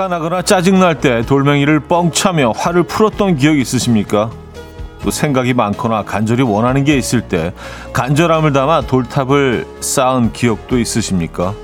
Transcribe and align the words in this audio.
화가 0.00 0.08
나거나 0.08 0.40
짜증날 0.40 0.98
때 0.98 1.20
돌멩이를 1.26 1.80
뻥 1.80 2.10
차며 2.10 2.52
화를 2.56 2.84
풀었던 2.84 3.36
기억이 3.36 3.60
있으십니까? 3.60 4.30
또 5.02 5.10
생각이 5.10 5.52
많거나 5.52 6.04
간절히 6.04 6.42
원하는 6.42 6.84
게 6.84 6.96
있을 6.96 7.20
때 7.20 7.52
간절함을 7.92 8.54
담아 8.54 8.82
돌탑을 8.82 9.66
쌓은 9.80 10.32
기억도 10.32 10.78
있으십니까? 10.78 11.54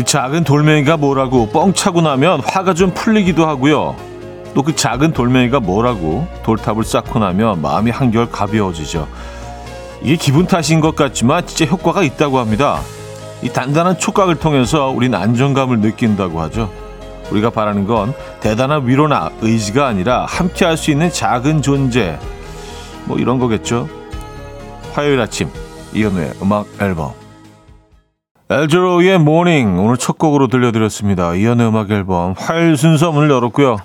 그 0.00 0.04
작은 0.04 0.44
돌멩이가 0.44 0.96
뭐라고 0.96 1.50
뻥 1.50 1.74
차고 1.74 2.00
나면 2.00 2.40
화가 2.40 2.72
좀 2.72 2.94
풀리기도 2.94 3.46
하고요. 3.46 3.94
또 4.54 4.62
그 4.62 4.74
작은 4.74 5.12
돌멩이가 5.12 5.60
뭐라고 5.60 6.26
돌탑을 6.42 6.84
쌓고 6.84 7.18
나면 7.18 7.60
마음이 7.60 7.90
한결 7.90 8.30
가벼워지죠. 8.30 9.06
이게 10.00 10.16
기분 10.16 10.46
탓인 10.46 10.80
것 10.80 10.96
같지만 10.96 11.46
진짜 11.46 11.66
효과가 11.66 12.02
있다고 12.02 12.38
합니다. 12.38 12.80
이 13.42 13.50
단단한 13.50 13.98
촉각을 13.98 14.36
통해서 14.36 14.88
우린 14.88 15.14
안정감을 15.14 15.80
느낀다고 15.80 16.40
하죠. 16.40 16.72
우리가 17.30 17.50
바라는 17.50 17.86
건 17.86 18.14
대단한 18.40 18.88
위로나 18.88 19.28
의지가 19.42 19.86
아니라 19.86 20.24
함께 20.24 20.64
할 20.64 20.78
수 20.78 20.90
있는 20.90 21.12
작은 21.12 21.60
존재. 21.60 22.18
뭐 23.04 23.18
이런 23.18 23.38
거겠죠. 23.38 23.86
화요일 24.94 25.20
아침 25.20 25.50
이현우의 25.92 26.32
음악 26.40 26.66
앨범 26.80 27.19
알 28.50 28.65
재로의 28.65 29.18
Morning 29.18 29.78
오늘 29.78 29.96
첫 29.96 30.18
곡으로 30.18 30.48
들려드렸습니다. 30.48 31.34
이현우의 31.34 31.68
음악 31.68 31.90
앨범 31.92 32.34
화요일 32.36 32.76
순서 32.76 33.12
문을 33.12 33.30
열었고요. 33.30 33.76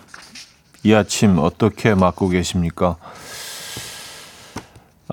이 0.83 0.93
아침 0.93 1.37
어떻게 1.37 1.93
맞고 1.93 2.29
계십니까? 2.29 2.95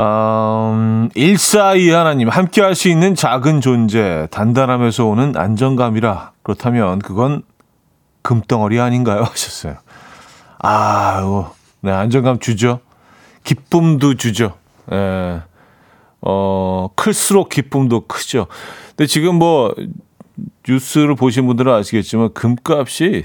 음, 0.00 1.11
142 1.14 1.91
하나님 1.91 2.30
함께 2.30 2.62
할 2.62 2.75
수 2.75 2.89
있는 2.89 3.14
작은 3.14 3.61
존재 3.61 4.27
단단함에서 4.30 5.05
오는 5.05 5.36
안정감이라 5.36 6.33
그렇다면 6.42 7.00
그건 7.00 7.42
금덩어리 8.23 8.80
아닌가요? 8.80 9.23
하셨어요. 9.30 9.77
아, 10.61 11.50
네, 11.80 11.92
안정감 11.92 12.39
주죠. 12.39 12.80
기쁨도 13.45 14.14
주죠. 14.14 14.55
예. 14.92 15.42
어, 16.23 16.89
클수록 16.95 17.48
기쁨도 17.48 18.06
크죠. 18.06 18.47
근데 18.91 19.06
지금 19.06 19.37
뭐 19.37 19.75
뉴스를 20.69 21.17
보신 21.17 21.47
분들은 21.47 21.73
아시겠지만 21.73 22.33
금값이 22.33 23.25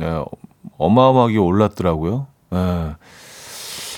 예, 0.00 0.24
어마어마하게 0.76 1.38
올랐더라고요. 1.38 2.26
예, 2.52 2.94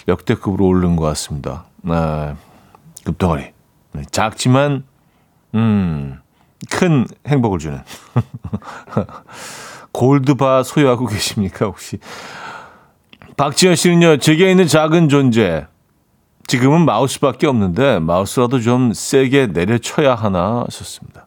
역대급으로 0.08 0.66
오른 0.66 0.96
것 0.96 1.04
같습니다. 1.06 1.66
예, 1.88 2.34
금덩어리 3.04 3.52
네, 3.92 4.02
작지만 4.10 4.84
음, 5.54 6.20
큰 6.70 7.06
행복을 7.26 7.58
주는 7.58 7.80
골드바 9.92 10.62
소유하고 10.62 11.06
계십니까 11.06 11.66
혹시? 11.66 11.98
박지현 13.36 13.74
씨는요 13.74 14.18
제게 14.18 14.50
있는 14.50 14.66
작은 14.66 15.08
존재 15.08 15.66
지금은 16.46 16.84
마우스밖에 16.84 17.46
없는데 17.46 17.98
마우스라도 17.98 18.60
좀 18.60 18.92
세게 18.92 19.48
내려쳐야 19.48 20.14
하나 20.14 20.64
하셨습니다. 20.66 21.26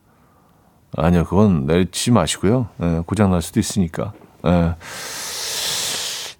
아니요, 0.96 1.26
그건 1.26 1.66
내리지 1.66 2.12
마시고요. 2.12 2.70
예, 2.82 3.02
고장 3.06 3.32
날 3.32 3.42
수도 3.42 3.60
있으니까. 3.60 4.14
예. 4.46 4.76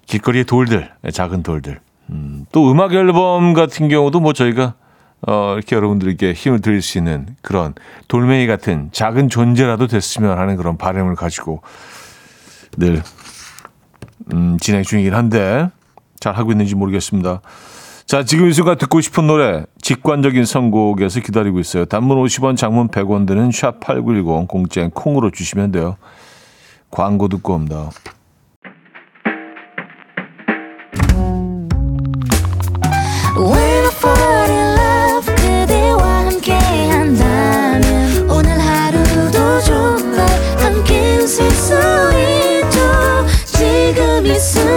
길거리의 0.06 0.44
돌들, 0.44 0.90
예, 1.04 1.10
작은 1.10 1.42
돌들. 1.42 1.80
음, 2.10 2.46
또 2.52 2.70
음악 2.70 2.94
앨범 2.94 3.52
같은 3.52 3.88
경우도 3.88 4.20
뭐 4.20 4.32
저희가 4.32 4.74
어, 5.28 5.54
이렇게 5.54 5.76
여러분들에게 5.76 6.32
힘을 6.32 6.60
드릴 6.60 6.80
수 6.80 6.96
있는 6.96 7.26
그런 7.42 7.74
돌멩이 8.08 8.46
같은 8.46 8.88
작은 8.92 9.28
존재라도 9.28 9.86
됐으면 9.86 10.38
하는 10.38 10.56
그런 10.56 10.78
바람을 10.78 11.14
가지고 11.14 11.60
늘 12.78 13.02
음, 14.32 14.56
진행 14.58 14.82
중이긴 14.82 15.14
한데 15.14 15.68
잘 16.18 16.34
하고 16.34 16.50
있는지 16.52 16.74
모르겠습니다. 16.74 17.42
자, 18.10 18.24
지금 18.24 18.48
이 18.48 18.52
순간 18.52 18.76
듣고 18.76 19.00
싶은 19.00 19.28
노래 19.28 19.62
직관적인 19.82 20.44
선곡에서 20.44 21.20
기다리고 21.20 21.60
있어요. 21.60 21.84
단문 21.84 22.20
50원, 22.24 22.56
장문 22.56 22.88
100원 22.88 23.24
드는 23.24 23.50
샵8910 23.50 24.48
공짜인 24.48 24.90
콩으로 24.90 25.30
주시면 25.30 25.70
돼요. 25.70 25.96
광고 26.90 27.28
듣고 27.28 27.54
옵니다. 27.54 27.90
지금 43.46 44.26
이 44.26 44.36
순간 44.36 44.69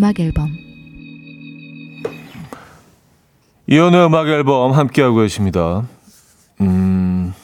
음악 0.00 0.18
앨범 0.18 0.48
이현우의 3.66 4.06
음악 4.06 4.28
앨범 4.28 4.72
함께하고 4.72 5.16
계십니다. 5.16 5.82
음, 6.62 7.34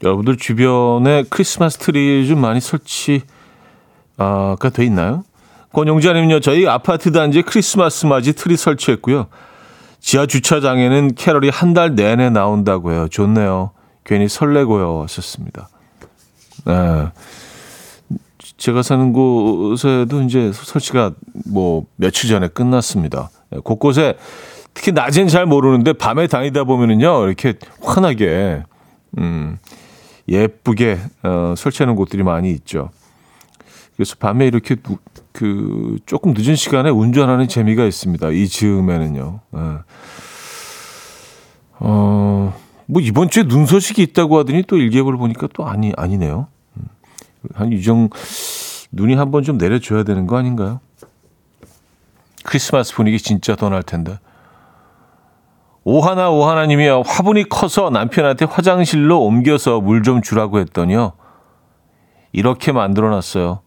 여러분들 0.00 0.36
주변에 0.36 1.24
크리스마스 1.28 1.78
트리 1.78 2.28
좀 2.28 2.40
많이 2.40 2.60
설치가 2.60 3.26
돼 4.72 4.84
있나요? 4.84 5.24
권용자님요, 5.72 6.38
저희 6.38 6.68
아파트 6.68 7.10
단지에 7.10 7.42
크리스마스 7.42 8.06
맞이 8.06 8.34
트리 8.34 8.56
설치했고요. 8.56 9.26
지하 9.98 10.26
주차장에는 10.26 11.16
캐럴이 11.16 11.48
한 11.48 11.74
달 11.74 11.96
내내 11.96 12.30
나온다고 12.30 12.92
해요. 12.92 13.08
좋네요. 13.08 13.72
괜히 14.04 14.28
설레고요. 14.28 15.02
하셨습니다. 15.02 15.68
네. 16.66 17.08
제가 18.60 18.82
사는 18.82 19.14
곳에도 19.14 20.20
이제 20.20 20.52
설치가 20.52 21.12
뭐 21.46 21.86
며칠 21.96 22.28
전에 22.28 22.48
끝났습니다. 22.48 23.30
곳곳에 23.64 24.18
특히 24.74 24.92
낮엔 24.92 25.28
잘 25.28 25.46
모르는데 25.46 25.94
밤에 25.94 26.26
다니다 26.26 26.64
보면은요 26.64 27.26
이렇게 27.26 27.54
환하게 27.80 28.64
음 29.16 29.56
예쁘게 30.28 30.98
어, 31.22 31.54
설치하는 31.56 31.96
곳들이 31.96 32.22
많이 32.22 32.50
있죠. 32.50 32.90
그래서 33.96 34.16
밤에 34.18 34.46
이렇게 34.46 34.76
그 35.32 35.96
조금 36.04 36.34
늦은 36.36 36.54
시간에 36.54 36.90
운전하는 36.90 37.48
재미가 37.48 37.86
있습니다. 37.86 38.28
이 38.28 38.46
즈음에는요. 38.46 39.40
예. 39.56 39.60
어, 41.78 42.54
뭐 42.84 43.00
이번 43.00 43.30
주에 43.30 43.44
눈 43.44 43.64
소식이 43.64 44.02
있다고 44.02 44.38
하더니 44.38 44.64
또 44.66 44.76
일기예보를 44.76 45.18
보니까 45.18 45.48
또 45.54 45.66
아니 45.66 45.94
아니네요. 45.96 46.48
음. 47.44 47.48
한 47.54 47.72
이정 47.72 48.08
눈이 48.92 49.14
한 49.14 49.30
번 49.30 49.42
좀 49.44 49.56
내려줘야 49.58 50.02
되는 50.02 50.26
거 50.26 50.36
아닌가요? 50.36 50.80
크리스마스 52.44 52.94
분위기 52.94 53.18
진짜 53.18 53.54
더날 53.54 53.82
텐데. 53.82 54.18
오하나 55.84 56.30
오하나님이요. 56.30 57.02
화분이 57.06 57.48
커서 57.48 57.90
남편한테 57.90 58.44
화장실로 58.44 59.22
옮겨서 59.24 59.80
물 59.80 60.02
좀 60.02 60.20
주라고 60.22 60.58
했더니요. 60.60 61.12
이렇게 62.32 62.72
만들어놨어요. 62.72 63.60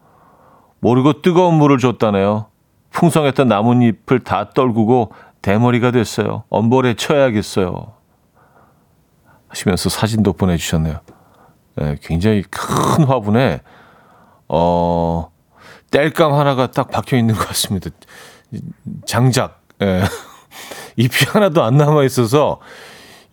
모르고 0.80 1.22
뜨거운 1.22 1.56
물을 1.56 1.78
줬다네요. 1.78 2.48
풍성했던 2.92 3.48
나뭇잎을 3.48 4.20
다 4.24 4.50
떨구고 4.52 5.12
대머리가 5.42 5.92
됐어요. 5.92 6.44
엄벌에 6.50 6.94
쳐야겠어요. 6.96 7.94
하시면서 9.48 9.90
사진도 9.90 10.34
보내주셨네요. 10.34 11.00
네, 11.76 11.98
굉장히 12.02 12.44
큰 12.44 13.06
화분에 13.06 13.62
어 14.48 15.32
땔감 15.92 16.34
하나가 16.34 16.72
딱 16.72 16.90
박혀 16.90 17.18
있는 17.18 17.36
것 17.36 17.48
같습니다. 17.48 17.90
장작. 19.06 19.62
예. 19.82 20.04
잎이 20.98 21.30
하나도 21.30 21.64
안 21.64 21.78
남아 21.78 22.04
있어서 22.04 22.60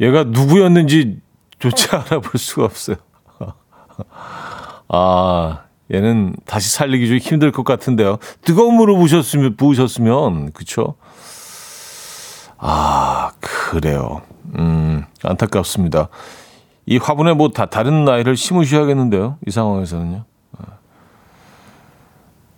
얘가 0.00 0.25
누구였는지 0.25 1.20
조차 1.58 2.00
알아볼 2.06 2.38
수가 2.38 2.64
없어요. 2.64 2.96
아, 4.88 5.64
얘는 5.92 6.34
다시 6.46 6.70
살리기 6.70 7.08
좀 7.08 7.19
힘들 7.19 7.52
것 7.52 7.64
같은데요. 7.64 8.19
뜨거운 8.42 8.75
물을 8.75 8.94
부으셨으면, 8.94 9.56
부으셨으면, 9.56 10.52
그쵸? 10.52 10.94
아, 12.58 13.32
그래요. 13.40 14.22
음, 14.58 15.04
안타깝습니다. 15.22 16.08
이 16.90 16.96
화분에 16.98 17.34
뭐 17.34 17.48
다 17.50 17.66
다른 17.66 18.04
나이를 18.04 18.37
심으셔야겠는데요. 18.37 19.38
이 19.46 19.50
상황에서는요. 19.52 20.25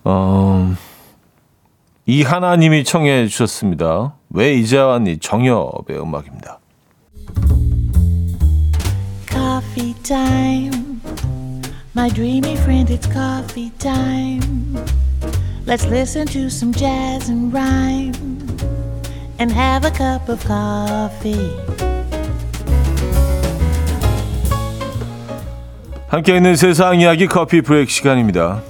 어, 0.04 0.74
이 2.06 2.22
하나님이 2.22 2.82
청해 2.84 3.28
주셨습니다. 3.28 4.14
왜 4.30 4.54
이제 4.54 4.78
왔니? 4.78 5.18
정엽의 5.18 6.00
음악입니다. 6.00 6.58
Coffee 9.30 9.94
time. 10.02 11.00
My 11.94 12.08
dreamy 12.10 12.54
friend, 12.56 12.90
it's 12.90 13.06
coffee 13.12 13.70
time. 13.78 14.74
Let's 15.66 15.84
listen 15.86 16.26
to 16.28 16.46
some 16.48 16.72
jazz 16.72 17.30
and 17.30 17.52
rhyme 17.52 18.14
and 19.38 19.52
have 19.52 19.84
a 19.84 19.90
cup 19.92 20.30
of 20.30 20.42
coffee. 20.46 21.91
함께 26.12 26.36
있는 26.36 26.56
세상 26.56 27.00
이야기 27.00 27.26
커피 27.26 27.62
브레이크 27.62 27.90
시간입니다. 27.90 28.60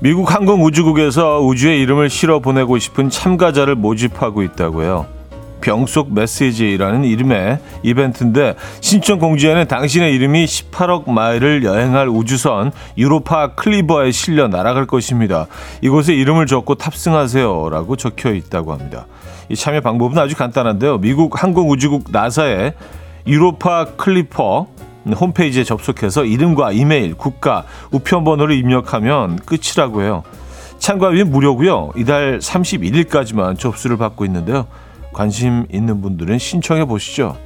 미국 0.00 0.34
항공우주국에서 0.34 1.42
우주에 1.42 1.78
이름을 1.78 2.10
실어 2.10 2.40
보내고 2.40 2.80
싶은 2.80 3.08
참가자를 3.08 3.76
모집하고 3.76 4.42
있다고요. 4.42 5.15
병속 5.66 6.14
메시지라는 6.14 7.02
이름의 7.02 7.58
이벤트인데 7.82 8.54
신청 8.80 9.18
공지에는 9.18 9.66
당신의 9.66 10.14
이름이 10.14 10.44
18억 10.44 11.10
마일을 11.10 11.64
여행할 11.64 12.08
우주선 12.08 12.70
유로파 12.96 13.56
클리퍼에 13.56 14.12
실려 14.12 14.46
날아갈 14.46 14.86
것입니다. 14.86 15.48
이곳에 15.80 16.14
이름을 16.14 16.46
적고 16.46 16.76
탑승하세요라고 16.76 17.96
적혀 17.96 18.32
있다고 18.32 18.72
합니다. 18.72 19.06
이 19.48 19.56
참여 19.56 19.80
방법은 19.80 20.16
아주 20.18 20.36
간단한데요. 20.36 20.98
미국 20.98 21.42
항공우주국 21.42 22.12
나사의 22.12 22.74
유로파 23.26 23.96
클리퍼 23.96 24.68
홈페이지에 25.20 25.64
접속해서 25.64 26.24
이름과 26.26 26.72
이메일, 26.72 27.14
국가, 27.14 27.64
우편번호를 27.90 28.54
입력하면 28.56 29.34
끝이라고 29.36 30.02
해요. 30.02 30.22
참가비는 30.78 31.32
무료고요. 31.32 31.90
이달 31.96 32.38
31일까지만 32.38 33.58
접수를 33.58 33.96
받고 33.96 34.24
있는데요. 34.26 34.66
관심 35.16 35.64
있는 35.72 36.02
분들은 36.02 36.38
신청해 36.38 36.84
보시죠. 36.84 37.38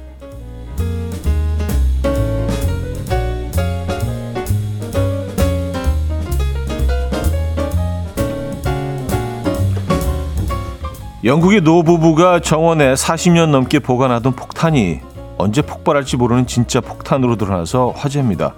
영국의 11.23 11.61
노부부가 11.61 12.41
정원에 12.41 12.93
40년 12.93 13.51
넘게 13.51 13.79
보관하던 13.79 14.35
폭탄이 14.35 14.99
언제 15.37 15.61
폭발할지 15.61 16.17
모르는 16.17 16.47
진짜 16.47 16.81
폭탄으로 16.81 17.37
드러나서 17.37 17.93
화제입니다. 17.95 18.53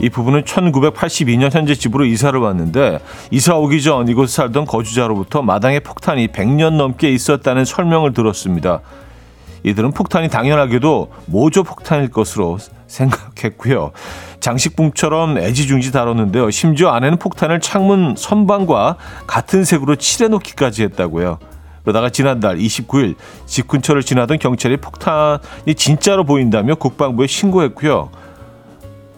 이 0.00 0.08
부부는 0.08 0.42
1982년 0.42 1.52
현재 1.52 1.74
집으로 1.74 2.04
이사를 2.04 2.38
왔는데 2.38 2.98
이사 3.30 3.56
오기 3.56 3.82
전 3.82 4.08
이곳에 4.08 4.36
살던 4.36 4.66
거주자로부터 4.66 5.42
마당에 5.42 5.80
폭탄이 5.80 6.28
100년 6.28 6.74
넘게 6.74 7.10
있었다는 7.10 7.64
설명을 7.64 8.12
들었습니다. 8.12 8.80
이들은 9.62 9.92
폭탄이 9.92 10.28
당연하게도 10.28 11.10
모조 11.26 11.62
폭탄일 11.62 12.10
것으로 12.10 12.58
생각했고요. 12.86 13.92
장식품처럼 14.40 15.38
애지중지 15.38 15.90
다뤘는데요. 15.90 16.50
심지어 16.50 16.90
안에는 16.90 17.18
폭탄을 17.18 17.60
창문 17.60 18.14
선반과 18.16 18.96
같은 19.26 19.64
색으로 19.64 19.96
칠해놓기까지 19.96 20.82
했다고요. 20.82 21.38
그러다가 21.82 22.10
지난달 22.10 22.58
29일 22.58 23.14
집 23.46 23.68
근처를 23.68 24.02
지나던 24.02 24.38
경찰이 24.38 24.78
폭탄이 24.78 25.74
진짜로 25.76 26.24
보인다며 26.24 26.74
국방부에 26.74 27.26
신고했고요. 27.26 28.10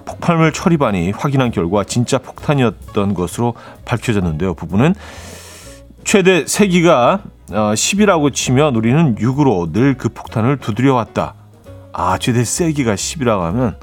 폭발물 0.06 0.52
처리반이 0.52 1.10
확인한 1.10 1.50
결과 1.50 1.84
진짜 1.84 2.18
폭탄이었던 2.18 3.12
것으로 3.14 3.54
밝혀졌는데요. 3.84 4.54
부부는 4.54 4.94
최대 6.04 6.46
세기가 6.46 7.20
10이라고 7.50 8.32
치면 8.32 8.74
우리는 8.76 9.16
6으로 9.16 9.72
늘 9.72 9.94
그 9.98 10.08
폭탄을 10.08 10.56
두드려왔다. 10.58 11.34
아, 11.92 12.18
최대 12.18 12.44
세기가 12.44 12.94
10이라고 12.94 13.40
하면 13.40 13.76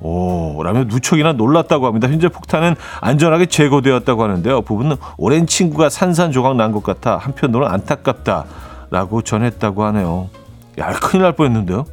오, 0.00 0.62
라며 0.62 0.84
누척이나 0.84 1.32
놀랐다고 1.32 1.86
합니다. 1.86 2.08
현재 2.08 2.28
폭탄은 2.28 2.74
안전하게 3.00 3.46
제거되었다고 3.46 4.22
하는데요. 4.24 4.62
부부는 4.62 4.96
오랜 5.16 5.46
친구가 5.46 5.88
산산조각 5.88 6.56
난 6.56 6.72
것 6.72 6.82
같아 6.82 7.16
한편으로는 7.16 7.72
안타깝다라고 7.72 9.22
전했다고 9.22 9.84
하네요. 9.84 10.28
야, 10.78 10.92
큰일 10.92 11.22
날 11.22 11.32
뻔했는데요. 11.32 11.86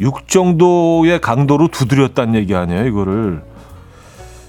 6 0.00 0.28
정도의 0.28 1.20
강도로 1.20 1.68
두드렸다는 1.68 2.34
얘기 2.34 2.54
아니에요, 2.54 2.86
이거를. 2.86 3.42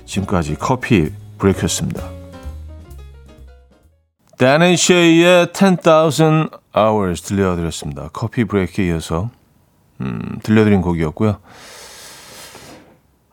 지금까지 0.06 0.56
커피 0.56 1.10
브레이크였습니다. 1.38 2.04
Dan 4.38 4.76
쉐이의 4.76 5.48
10,000 5.54 6.50
Hours 6.76 7.24
들려드렸습니다. 7.24 8.10
커피 8.14 8.44
브레이크에 8.44 8.88
이어서 8.88 9.30
음, 10.02 10.40
들려드린 10.44 10.82
곡이었고요. 10.82 11.38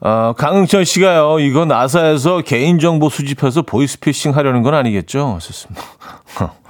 어, 0.00 0.34
강흥철 0.37 0.84
씨가요, 0.84 1.40
이거 1.40 1.64
나사에서 1.64 2.43
개인정보 2.43 3.08
수집해서 3.08 3.62
보이스피싱 3.62 4.37
하려는 4.37 4.62
건 4.62 4.75
아니겠죠? 4.75 5.38
좋습니다. 5.40 5.82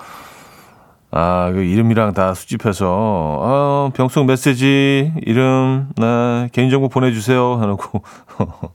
아, 1.16 1.52
그 1.52 1.62
이름이랑 1.62 2.12
다 2.12 2.34
수집해서, 2.34 2.88
어, 2.90 3.92
병속 3.94 4.26
메시지, 4.26 5.12
이름, 5.22 5.88
네, 5.94 6.48
개인정보 6.50 6.88
보내주세요. 6.88 7.54
하고. 7.54 8.02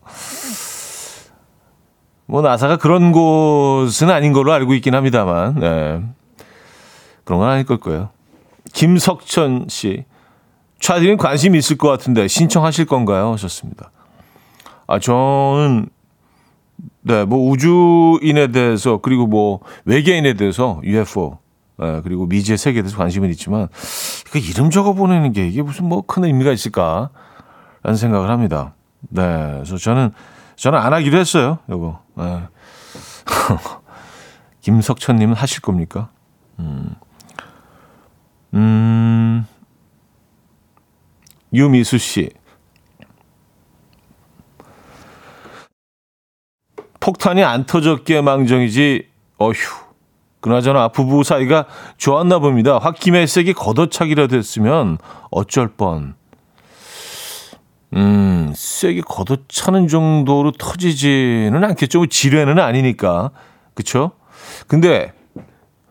뭐, 2.25 2.41
나사가 2.41 2.77
그런 2.77 3.11
곳은 3.11 4.09
아닌 4.09 4.31
걸로 4.31 4.53
알고 4.53 4.73
있긴 4.75 4.95
합니다만, 4.95 5.55
네. 5.55 6.01
그런 7.25 7.41
건 7.41 7.49
아닐 7.49 7.65
걸 7.65 7.77
거예요. 7.77 8.07
김석천 8.71 9.65
씨. 9.67 10.05
차디는 10.79 11.17
관심 11.17 11.55
있을 11.55 11.77
것 11.77 11.89
같은데 11.89 12.29
신청하실 12.29 12.85
건가요? 12.85 13.33
하셨습니다. 13.33 13.91
아, 14.87 14.97
저는, 14.97 15.89
네, 17.01 17.25
뭐 17.25 17.49
우주인에 17.49 18.47
대해서, 18.53 18.99
그리고 18.99 19.27
뭐 19.27 19.59
외계인에 19.83 20.35
대해서, 20.35 20.79
UFO, 20.85 21.39
네, 21.79 22.01
그리고 22.03 22.25
미지의 22.25 22.57
세계에 22.57 22.81
대해서 22.81 22.97
관심은 22.97 23.29
있지만, 23.31 23.67
그 24.31 24.37
이름 24.39 24.69
적어 24.69 24.93
보내는 24.93 25.31
게 25.33 25.47
이게 25.47 25.61
무슨 25.61 25.87
뭐 25.87 26.01
큰 26.01 26.23
의미가 26.25 26.51
있을까? 26.51 27.09
라는 27.83 27.97
생각을 27.97 28.29
합니다. 28.29 28.73
네, 29.09 29.21
그래서 29.53 29.77
저는, 29.77 30.11
저는 30.55 30.77
안 30.77 30.93
하기로 30.93 31.17
했어요, 31.17 31.59
요거. 31.69 32.03
네. 32.17 32.43
김석천님은 34.61 35.35
하실 35.35 35.61
겁니까? 35.61 36.09
음, 36.59 36.95
음, 38.53 39.45
유미수 41.53 41.97
씨. 41.97 42.29
폭탄이 46.99 47.43
안 47.43 47.65
터졌기에 47.65 48.21
망정이지, 48.21 49.07
어휴. 49.37 49.88
그나저나 50.41 50.89
부부 50.89 51.23
사이가 51.23 51.65
좋았나 51.97 52.39
봅니다. 52.39 52.77
홧김에 52.77 53.25
세게 53.25 53.53
걷어차기라도 53.53 54.37
했으면 54.37 54.97
어쩔 55.31 55.67
뻔. 55.67 56.15
음, 57.95 58.53
세게 58.55 59.01
걷어차는 59.01 59.87
정도로 59.87 60.51
터지지는 60.51 61.63
않겠죠. 61.63 62.05
지뢰는 62.05 62.59
아니니까. 62.59 63.31
그쵸? 63.73 64.11
근데 64.67 65.11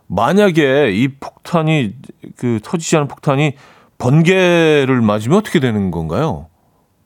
만약에 0.06 0.92
이 0.92 1.08
폭탄이, 1.08 1.94
그 2.36 2.60
터지지 2.62 2.96
않은 2.96 3.08
폭탄이 3.08 3.54
번개를 3.98 5.00
맞으면 5.02 5.38
어떻게 5.38 5.60
되는 5.60 5.90
건가요? 5.90 6.46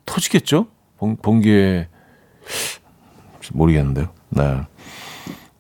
터지겠죠? 0.07 0.67
번, 0.99 1.17
번개. 1.17 1.89
모르겠는데요. 3.53 4.09
네. 4.29 4.61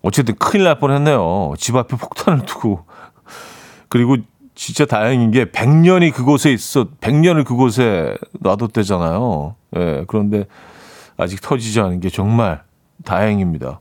어쨌든 0.03 0.35
큰일 0.37 0.65
날 0.65 0.79
뻔했네요. 0.79 1.55
집 1.59 1.77
앞에 1.77 1.97
폭탄을 1.97 2.45
두고 2.45 2.85
그리고 3.89 4.17
진짜 4.55 4.85
다행인 4.85 5.31
게 5.31 5.47
100년이 5.47 6.13
그곳에 6.13 6.53
있어 6.53 6.87
100년을 7.01 7.45
그곳에 7.45 8.17
놔뒀대잖아요. 8.41 9.57
예. 9.77 9.79
네, 9.79 10.05
그런데 10.07 10.45
아직 11.17 11.41
터지지 11.41 11.81
않은 11.81 12.01
게 12.01 12.11
정말 12.11 12.63
다행입니다. 13.05 13.81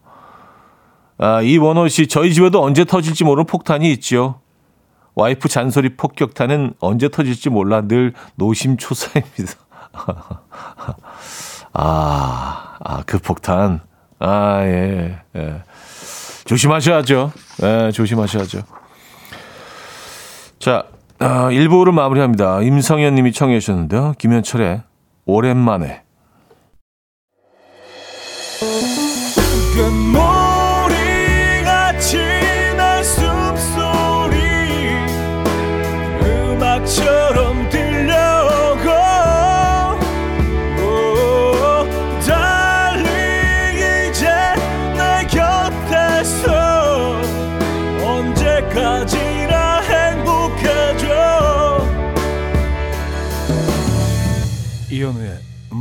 아, 1.17 1.41
이원호 1.41 1.87
씨, 1.87 2.07
저희 2.07 2.33
집에도 2.33 2.63
언제 2.63 2.83
터질지 2.83 3.23
모르는 3.23 3.45
폭탄이 3.45 3.91
있지요. 3.93 4.39
와이프 5.13 5.49
잔소리 5.49 5.95
폭격탄은 5.95 6.75
언제 6.79 7.09
터질지 7.09 7.49
몰라 7.49 7.81
늘 7.81 8.13
노심초사입니다. 8.35 9.53
아, 11.73 12.77
아, 12.79 13.03
그 13.05 13.19
폭탄. 13.19 13.81
아, 14.19 14.61
예, 14.63 15.19
예. 15.35 15.63
조심하셔야죠. 16.51 17.31
예, 17.63 17.91
조심하셔야죠. 17.91 18.63
자, 20.59 20.83
아, 21.17 21.47
1부를 21.49 21.93
마무리합니다. 21.93 22.61
임성현 22.61 23.15
님이 23.15 23.31
청해 23.31 23.57
주셨는데요. 23.61 24.15
김현철의 24.17 24.81
오랜만에. 25.25 26.03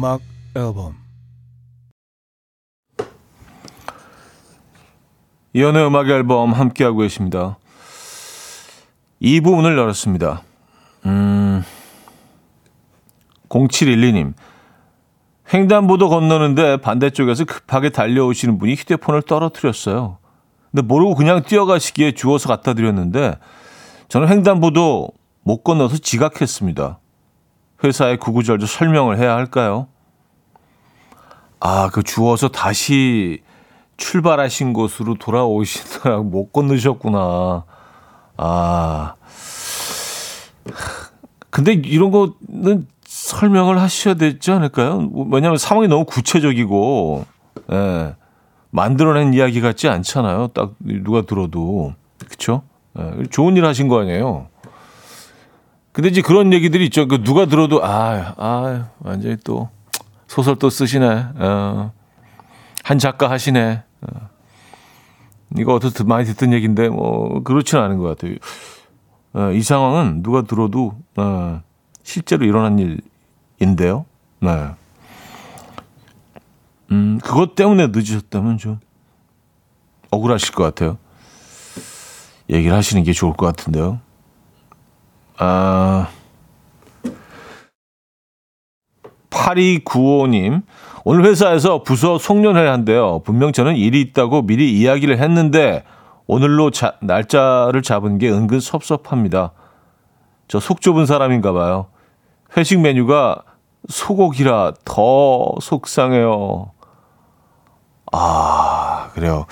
음악 0.00 0.22
앨범 0.56 0.94
이연의 5.52 5.86
음악 5.86 6.08
앨범 6.08 6.54
함께하고 6.54 7.00
계십니다. 7.00 7.58
이 9.18 9.42
부분을 9.42 9.76
열었습니다. 9.76 10.42
음, 11.04 11.62
0712님. 13.50 14.32
횡단보도 15.52 16.08
건너는데 16.08 16.78
반대쪽에서 16.78 17.44
급하게 17.44 17.90
달려오시는 17.90 18.56
분이 18.56 18.76
휴대폰을 18.76 19.20
떨어뜨렸어요. 19.20 20.16
근데 20.70 20.80
모르고 20.80 21.14
그냥 21.14 21.42
뛰어가시기에 21.42 22.12
주워서 22.12 22.48
갖다 22.48 22.72
드렸는데 22.72 23.36
저는 24.08 24.28
횡단보도 24.28 25.10
못 25.42 25.62
건너서 25.62 25.98
지각했습니다. 25.98 27.00
회사에 27.82 28.16
구구절절 28.16 28.68
설명을 28.68 29.18
해야 29.18 29.34
할까요? 29.34 29.88
아, 31.60 31.90
그 31.92 32.02
주워서 32.02 32.48
다시 32.48 33.42
출발하신 33.96 34.72
곳으로 34.72 35.14
돌아오시더라고 35.14 36.24
못 36.24 36.52
건너셨구나. 36.52 37.64
아. 38.36 39.14
근데 41.50 41.72
이런 41.72 42.10
거는 42.10 42.86
설명을 43.04 43.80
하셔야 43.80 44.14
되지 44.14 44.50
않을까요? 44.52 45.10
왜냐하면 45.30 45.58
상황이 45.58 45.88
너무 45.88 46.04
구체적이고, 46.04 47.24
예, 47.72 48.14
만들어낸 48.70 49.34
이야기 49.34 49.60
같지 49.60 49.88
않잖아요. 49.88 50.48
딱 50.48 50.74
누가 50.80 51.22
들어도. 51.22 51.94
그쵸? 52.28 52.62
예, 52.98 53.24
좋은 53.30 53.56
일 53.56 53.64
하신 53.66 53.88
거 53.88 54.00
아니에요? 54.00 54.49
근데 56.00 56.08
이제 56.08 56.22
그런 56.22 56.54
얘기들이 56.54 56.86
있죠. 56.86 57.06
그 57.06 57.22
누가 57.22 57.44
들어도, 57.44 57.84
아, 57.84 58.32
아, 58.38 58.88
완전히 59.00 59.36
또 59.44 59.68
소설 60.28 60.56
또 60.56 60.70
쓰시네. 60.70 61.26
어, 61.34 61.92
한 62.82 62.98
작가 62.98 63.30
하시네. 63.30 63.82
어. 64.00 64.30
이거 65.58 65.74
어디서 65.74 66.04
많이 66.04 66.24
듣던 66.24 66.54
얘기인데 66.54 66.88
뭐 66.88 67.42
그렇지는 67.42 67.84
않은 67.84 67.98
것 67.98 68.04
같아요. 68.04 68.36
어, 69.34 69.52
이 69.52 69.60
상황은 69.60 70.22
누가 70.22 70.40
들어도 70.40 70.94
어, 71.16 71.60
실제로 72.02 72.46
일어난 72.46 72.98
일인데요. 73.58 74.06
네. 74.38 74.70
음, 76.92 77.18
그것 77.22 77.54
때문에 77.54 77.88
늦으셨다면 77.88 78.56
좀 78.56 78.80
억울하실 80.10 80.54
것 80.54 80.64
같아요. 80.64 80.96
얘기를 82.48 82.74
하시는 82.74 83.02
게 83.02 83.12
좋을 83.12 83.34
것 83.34 83.44
같은데요. 83.44 84.00
아, 85.42 86.08
8295님, 89.30 90.62
오늘 91.04 91.24
회사에서 91.24 91.82
부서 91.82 92.18
송년회 92.18 92.66
한대요. 92.68 93.20
분명 93.24 93.52
저는 93.52 93.76
일이 93.76 94.02
있다고 94.02 94.42
미리 94.42 94.78
이야기를 94.78 95.18
했는데 95.18 95.84
오늘로 96.26 96.70
자, 96.70 96.92
날짜를 97.00 97.80
잡은 97.82 98.18
게 98.18 98.30
은근 98.30 98.60
섭섭합니다. 98.60 99.52
저 100.46 100.58
속 100.60 100.80
좁은 100.82 101.06
사람인가 101.06 101.52
봐요. 101.52 101.86
회식 102.56 102.80
메뉴가 102.80 103.42
소고기라 103.88 104.74
더 104.84 105.54
속상해요. 105.60 106.72
아, 108.12 109.08
그래요. 109.14 109.46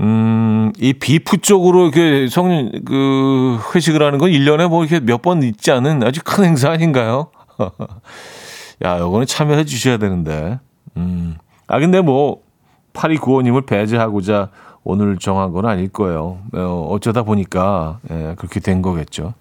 음, 0.00 0.72
이 0.78 0.94
비프 0.94 1.38
쪽으로 1.38 1.82
이렇게 1.88 2.26
성년, 2.28 2.84
그, 2.84 3.58
회식을 3.74 4.02
하는 4.02 4.18
건 4.18 4.30
1년에 4.30 4.68
뭐 4.68 4.84
이렇게 4.84 5.04
몇 5.04 5.20
번 5.22 5.42
있지 5.42 5.70
않은 5.70 6.02
아주 6.02 6.20
큰 6.24 6.44
행사 6.44 6.70
아닌가요? 6.70 7.30
야, 8.84 8.98
요거는 8.98 9.26
참여해 9.26 9.64
주셔야 9.64 9.98
되는데. 9.98 10.58
음. 10.96 11.36
아, 11.66 11.78
근데 11.78 12.00
뭐, 12.00 12.42
8295님을 12.94 13.66
배제하고자 13.66 14.48
오늘 14.84 15.18
정한 15.18 15.52
건 15.52 15.66
아닐 15.66 15.88
거예요. 15.88 16.38
어, 16.54 16.86
어쩌다 16.90 17.22
보니까, 17.22 18.00
예, 18.10 18.34
그렇게 18.38 18.58
된 18.60 18.80
거겠죠. 18.80 19.34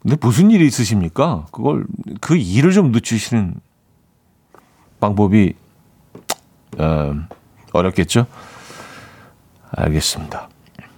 근데 0.00 0.16
무슨 0.20 0.50
일이 0.50 0.64
있으십니까? 0.66 1.46
그걸, 1.52 1.84
그 2.20 2.36
일을 2.36 2.72
좀 2.72 2.92
늦추시는 2.92 3.56
방법이, 5.00 5.52
어, 6.78 7.14
어렵겠죠? 7.76 8.26
알겠습니다. 9.70 10.48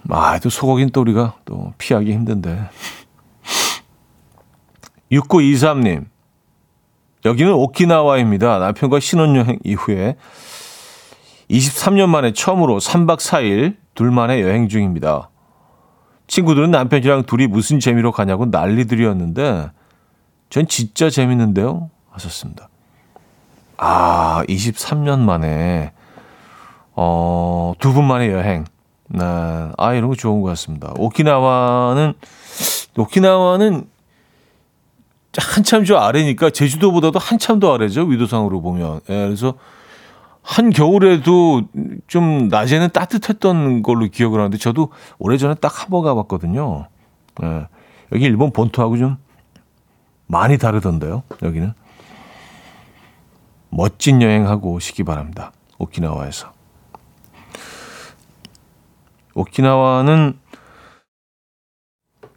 아, 0.09 0.39
또 0.39 0.49
소고기는 0.49 0.91
또 0.91 1.01
우리가 1.01 1.35
또 1.45 1.73
피하기 1.77 2.11
힘든데. 2.11 2.69
6923님. 5.11 6.05
여기는 7.25 7.51
오키나와입니다. 7.53 8.59
남편과 8.59 8.99
신혼여행 8.99 9.59
이후에 9.63 10.15
23년 11.49 12.07
만에 12.07 12.31
처음으로 12.31 12.77
3박 12.77 13.17
4일 13.17 13.75
둘만의 13.95 14.41
여행 14.41 14.69
중입니다. 14.69 15.29
친구들은 16.27 16.71
남편이랑 16.71 17.23
둘이 17.23 17.47
무슨 17.47 17.79
재미로 17.79 18.11
가냐고 18.11 18.45
난리들이었는데 18.45 19.71
전 20.49 20.67
진짜 20.67 21.09
재밌는데요. 21.09 21.89
하셨습니다. 22.11 22.69
아, 23.77 24.43
23년 24.47 25.19
만에 25.19 25.91
어, 27.01 27.73
두 27.79 27.93
분만의 27.93 28.29
여행. 28.31 28.65
네. 29.07 29.23
아, 29.23 29.93
이런 29.93 30.09
거 30.09 30.15
좋은 30.15 30.41
것 30.41 30.49
같습니다. 30.49 30.91
오키나와는 30.97 32.13
오키나와는 32.97 33.85
한참 35.37 35.85
저 35.85 35.95
아래니까 35.95 36.49
제주도보다도 36.49 37.17
한참 37.17 37.59
더 37.61 37.73
아래죠 37.73 38.01
위도상으로 38.03 38.59
보면. 38.61 38.99
예, 39.09 39.25
그래서 39.27 39.53
한 40.41 40.71
겨울에도 40.71 41.61
좀 42.07 42.49
낮에는 42.49 42.89
따뜻했던 42.89 43.81
걸로 43.81 44.05
기억을 44.09 44.39
하는데 44.39 44.57
저도 44.57 44.89
오래전에 45.19 45.53
딱 45.55 45.79
한 45.83 45.89
번 45.89 46.03
가봤거든요. 46.03 46.87
예, 47.43 47.67
여기 48.11 48.25
일본 48.25 48.51
본토하고 48.51 48.97
좀 48.97 49.15
많이 50.27 50.57
다르던데요. 50.57 51.23
여기는 51.43 51.73
멋진 53.69 54.21
여행하고 54.21 54.73
오시기 54.73 55.05
바랍니다. 55.05 55.53
오키나와에서. 55.77 56.58
오키나와는 59.39 60.37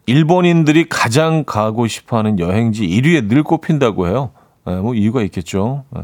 일본인들이 0.07 0.89
가장 0.89 1.45
가고 1.45 1.87
싶어하는 1.87 2.39
여행지 2.39 2.87
1위에 2.87 3.29
늘 3.29 3.43
꼽힌다고 3.43 4.07
해요. 4.07 4.33
예, 4.69 4.77
뭐 4.77 4.95
이유가 4.95 5.23
있겠죠. 5.23 5.85
예. 5.97 6.03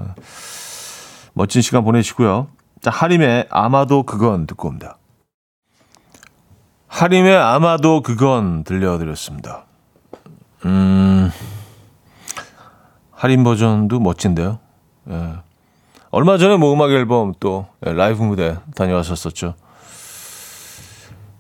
멋진 1.35 1.63
시간 1.63 1.85
보내시고요. 1.85 2.49
자, 2.81 2.91
하림의 2.91 3.47
아마도 3.51 4.03
그건 4.03 4.47
듣고 4.47 4.69
옵니다. 4.69 4.99
하림의 6.89 7.37
아마도 7.37 8.03
그건 8.03 8.65
들려드렸습니다. 8.65 9.67
음, 10.65 11.31
하림 13.13 13.45
버전도 13.45 14.01
멋진데요. 14.01 14.59
예. 15.11 15.35
얼마 16.11 16.39
전에 16.39 16.57
뭐 16.57 16.73
음악 16.73 16.91
앨범 16.91 17.35
또 17.39 17.67
라이브 17.81 18.23
무대 18.23 18.57
다녀왔었었죠. 18.75 19.55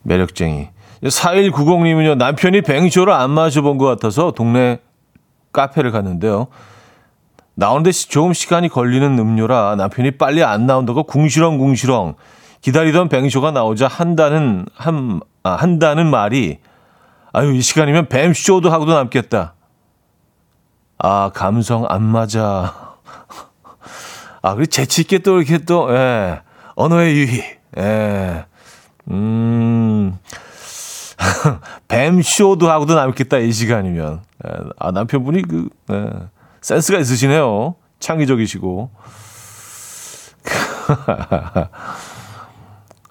매력쟁이. 0.09 0.71
4190님은요, 1.03 2.17
남편이 2.17 2.63
뱅쇼를 2.63 3.13
안 3.13 3.31
마셔본 3.31 3.79
것 3.79 3.87
같아서 3.87 4.33
동네 4.33 4.81
카페를 5.53 5.93
갔는데요. 5.93 6.49
나오는데 7.55 7.93
조금 7.93 8.33
시간이 8.33 8.69
걸리는 8.69 9.19
음료라 9.19 9.75
남편이 9.77 10.13
빨리 10.13 10.43
안 10.45 10.67
나온다고 10.67 11.03
궁시렁궁시렁 11.05 12.15
기다리던 12.61 13.09
뱅쇼가 13.09 13.53
나오자 13.53 13.87
한다는, 13.87 14.67
한, 14.75 15.21
아, 15.45 15.51
한다는 15.51 16.11
말이, 16.11 16.59
아유, 17.33 17.55
이 17.55 17.61
시간이면 17.61 18.09
뱀쇼도 18.09 18.71
하고도 18.71 18.95
남겠다. 18.95 19.55
아, 20.99 21.31
감성 21.33 21.87
안 21.89 22.03
맞아. 22.03 22.97
아, 24.43 24.55
그리고 24.55 24.67
재치있게 24.67 25.19
또 25.19 25.41
이렇게 25.41 25.59
또, 25.59 25.95
예, 25.95 26.41
언어의 26.75 27.17
유희, 27.17 27.43
예, 27.79 28.45
음, 29.11 30.19
뱀 31.89 32.23
쇼도 32.23 32.71
하고도 32.71 32.95
남겠다, 32.95 33.39
이 33.39 33.53
시간이면. 33.53 34.21
예, 34.47 34.51
아, 34.79 34.91
남편분이 34.91 35.43
그, 35.43 35.69
예, 35.91 36.11
센스가 36.61 36.99
있으시네요. 36.99 37.75
창의적이시고. 38.01 38.91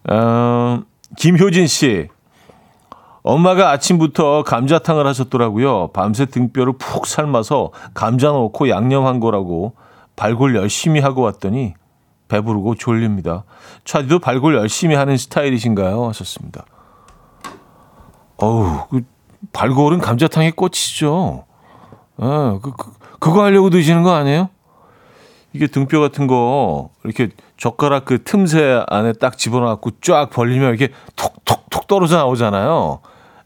어, 0.10 0.80
김효진 1.18 1.68
씨. 1.68 2.08
엄마가 3.24 3.72
아침부터 3.72 4.44
감자탕을 4.44 5.06
하셨더라고요. 5.06 5.90
밤새 5.92 6.26
등뼈를 6.26 6.74
푹 6.78 7.06
삶아서 7.06 7.72
감자 7.94 8.30
넣고 8.30 8.70
양념한 8.70 9.20
거라고 9.20 9.74
발골 10.16 10.56
열심히 10.56 11.02
하고 11.02 11.24
왔더니 11.24 11.74
배부르고 12.28 12.76
졸립니다. 12.76 13.44
차디도 13.86 14.20
발골 14.20 14.56
열심히 14.56 14.96
하는 14.96 15.18
스타일이신가요? 15.18 16.08
하셨습니다. 16.08 16.66
어우, 18.38 18.88
그 18.90 19.02
발골은 19.54 20.00
감자탕의 20.00 20.52
꽃이죠. 20.52 21.46
어, 22.18 22.60
그, 22.62 22.72
그, 22.72 22.92
그거 23.20 23.44
하려고 23.44 23.70
드시는 23.70 24.04
거 24.04 24.14
아니에요? 24.14 24.50
이게 25.54 25.68
등뼈 25.68 26.00
같은 26.00 26.28
거 26.28 26.90
이렇게 27.04 27.30
젓가락 27.58 28.06
그 28.06 28.24
틈새 28.24 28.84
안에 28.88 29.14
딱 29.14 29.38
집어넣고 29.38 29.92
쫙 30.02 30.30
벌리면 30.30 30.70
이렇게 30.70 30.94
톡톡톡 31.16 31.88
떨어져 31.88 32.18
나오잖아요. 32.18 33.00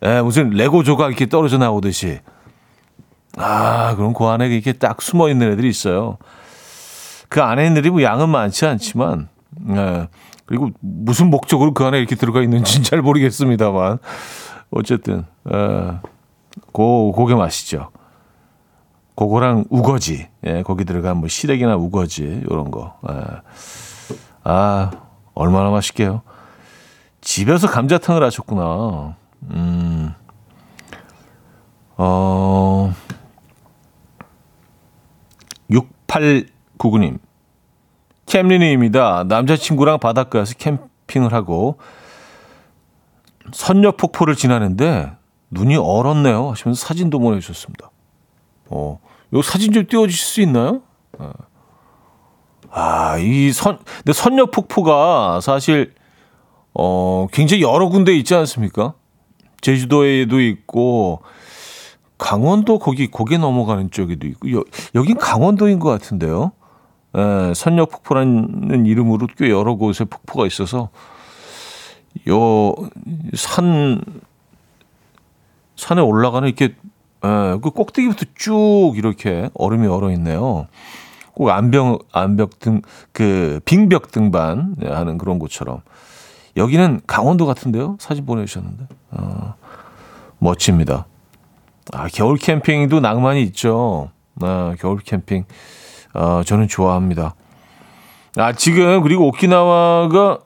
예, 0.04 0.22
무슨 0.22 0.50
레고 0.50 0.84
조각 0.84 1.08
이렇게 1.08 1.28
떨어져 1.28 1.58
나오듯이. 1.58 2.20
아, 3.38 3.96
그럼 3.96 4.14
그 4.14 4.26
안에 4.26 4.48
이렇게 4.48 4.74
딱 4.74 5.02
숨어 5.02 5.30
있는 5.30 5.54
애들이 5.54 5.70
있어요. 5.70 6.18
그 7.32 7.42
안에 7.42 7.66
있는 7.66 7.78
애들이 7.78 7.92
뭐 7.92 8.04
양은 8.04 8.28
많지 8.28 8.66
않지만, 8.66 9.30
예. 9.70 10.10
그리고 10.46 10.70
무슨 10.82 11.30
목적으로 11.30 11.74
그 11.74 11.86
안에 11.86 11.98
이렇게 11.98 12.16
들어가 12.16 12.42
있는지는 12.42 12.84
잘 12.84 13.02
모르겠습니다만. 13.02 14.00
어쨌든, 14.70 15.24
예. 15.50 15.94
고, 16.74 17.14
고게 17.14 17.34
맛있죠. 17.34 17.92
그거랑 19.16 19.64
우거지, 19.70 20.28
예, 20.46 20.62
거기 20.64 20.84
들어간 20.84 21.18
뭐 21.18 21.30
시래기나 21.30 21.78
우거지, 21.78 22.44
요런 22.52 22.70
거. 22.70 22.98
예. 23.10 23.16
아, 24.44 24.92
얼마나 25.34 25.70
맛있게요. 25.70 26.24
집에서 27.22 27.68
감자탕을 27.68 28.24
하셨구나. 28.24 29.16
음, 29.52 30.14
어, 31.96 32.94
6899님. 36.82 37.20
캠리님입니다. 38.26 39.26
남자친구랑 39.28 40.00
바닷가에서 40.00 40.56
캠핑을 40.56 41.34
하고 41.34 41.78
선녀 43.52 43.92
폭포를 43.92 44.36
지나는데 44.36 45.12
눈이 45.50 45.76
얼었네요. 45.76 46.52
하시면서 46.52 46.86
사진도 46.86 47.20
보내주셨습니다. 47.20 47.92
어, 48.70 49.00
요 49.34 49.42
사진 49.42 49.74
좀 49.74 49.86
띄워주실 49.86 50.26
수 50.26 50.42
있나요? 50.42 50.82
어. 51.20 51.32
아, 52.70 53.18
이 53.18 53.52
선, 53.52 53.80
근데 53.98 54.14
선녀 54.14 54.46
폭포가 54.46 55.42
사실, 55.42 55.94
어, 56.74 57.28
굉장히 57.34 57.64
여러 57.64 57.90
군데 57.90 58.16
있지 58.16 58.34
않습니까? 58.34 58.94
제주도에도 59.60 60.40
있고, 60.40 61.22
강원도 62.18 62.80
거기 62.80 63.08
고개 63.08 63.38
넘어가는 63.38 63.92
쪽에도 63.92 64.26
있고, 64.28 64.54
여, 64.54 64.64
여긴 64.96 65.18
강원도인 65.18 65.80
것 65.80 65.90
같은데요. 65.90 66.54
에, 67.16 67.54
선녀 67.54 67.86
폭포라는 67.86 68.86
이름으로 68.86 69.28
꽤 69.38 69.50
여러 69.50 69.76
곳에 69.76 70.06
폭포가 70.06 70.48
있어서, 70.48 70.90
요, 72.30 72.74
산, 73.34 74.02
산에 75.76 76.02
올라가는 76.02 76.48
이렇게, 76.48 76.66
에, 76.66 77.58
그 77.62 77.72
꼭대기부터 77.72 78.26
쭉 78.36 78.94
이렇게 78.96 79.50
얼음이 79.54 79.88
얼어 79.88 80.12
있네요. 80.12 80.68
꼭 81.34 81.50
암벽, 81.50 82.08
암벽 82.12 82.60
등, 82.60 82.82
그, 83.12 83.60
빙벽 83.66 84.12
등반 84.12 84.76
하는 84.84 85.18
그런 85.18 85.40
곳처럼. 85.40 85.82
여기는 86.58 87.02
강원도 87.08 87.46
같은데요? 87.46 87.96
사진 88.00 88.26
보내주셨는데. 88.26 88.88
어, 89.12 89.56
멋집니다. 90.40 91.06
아, 91.94 92.08
겨울 92.08 92.38
캠핑도 92.38 93.00
낭만이 93.00 93.42
있죠. 93.44 94.12
아, 94.42 94.76
겨울 94.80 95.00
캠핑. 95.00 95.46
어, 96.14 96.42
저는 96.46 96.68
좋아합니다. 96.68 97.36
아, 98.38 98.54
지금, 98.54 99.02
그리고 99.02 99.28
오키나와가, 99.28 100.40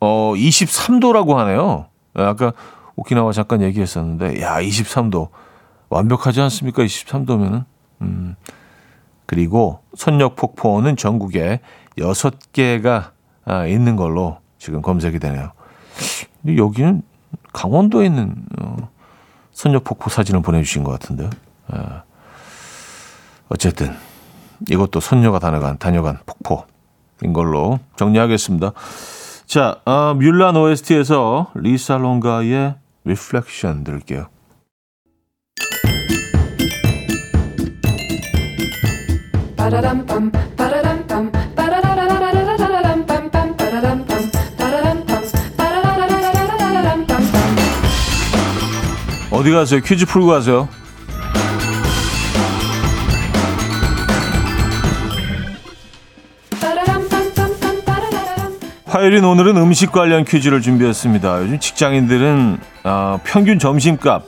어, 0.00 0.32
23도라고 0.36 1.34
하네요. 1.34 1.86
아, 2.14 2.28
아까 2.28 2.52
오키나와 2.96 3.32
잠깐 3.32 3.62
얘기했었는데, 3.62 4.40
야, 4.40 4.60
23도. 4.60 5.28
완벽하지 5.88 6.40
않습니까? 6.40 6.82
23도면은. 6.82 7.64
음. 8.02 8.36
그리고 9.26 9.80
선력 9.94 10.36
폭포는 10.36 10.96
전국에 10.96 11.60
6개가 11.96 13.12
아, 13.44 13.66
있는 13.66 13.96
걸로 13.96 14.38
지금 14.58 14.82
검색이 14.82 15.18
되네요. 15.18 15.52
근데 16.42 16.56
여기는 16.56 17.02
강원도에 17.52 18.06
있는 18.06 18.34
어, 18.60 18.90
선력 19.52 19.84
폭포 19.84 20.10
사진을 20.10 20.42
보내주신 20.42 20.84
것 20.84 20.92
같은데. 20.92 21.30
아, 21.68 22.02
어쨌든 23.48 23.94
이것도 24.70 25.00
손녀가 25.00 25.38
다녀간, 25.38 25.78
다녀간 25.78 26.18
폭포인 26.26 27.32
걸로 27.32 27.80
정리하겠습니다. 27.96 28.72
자, 29.46 29.80
어, 29.84 30.14
뮬란 30.14 30.56
OST에서 30.56 31.52
리살롱가의 31.54 32.74
Reflection 33.04 33.84
들을게요. 33.84 34.28
어디 49.30 49.50
가세요? 49.50 49.80
퀴즈 49.82 50.06
풀고 50.06 50.28
가세요. 50.28 50.68
화요일인 58.94 59.24
오늘은 59.24 59.56
음식 59.56 59.90
관련 59.90 60.24
퀴즈를 60.24 60.60
준비했습니다. 60.62 61.42
요즘 61.42 61.58
직장인들은 61.58 62.58
아, 62.84 63.18
평균 63.24 63.58
점심값 63.58 64.22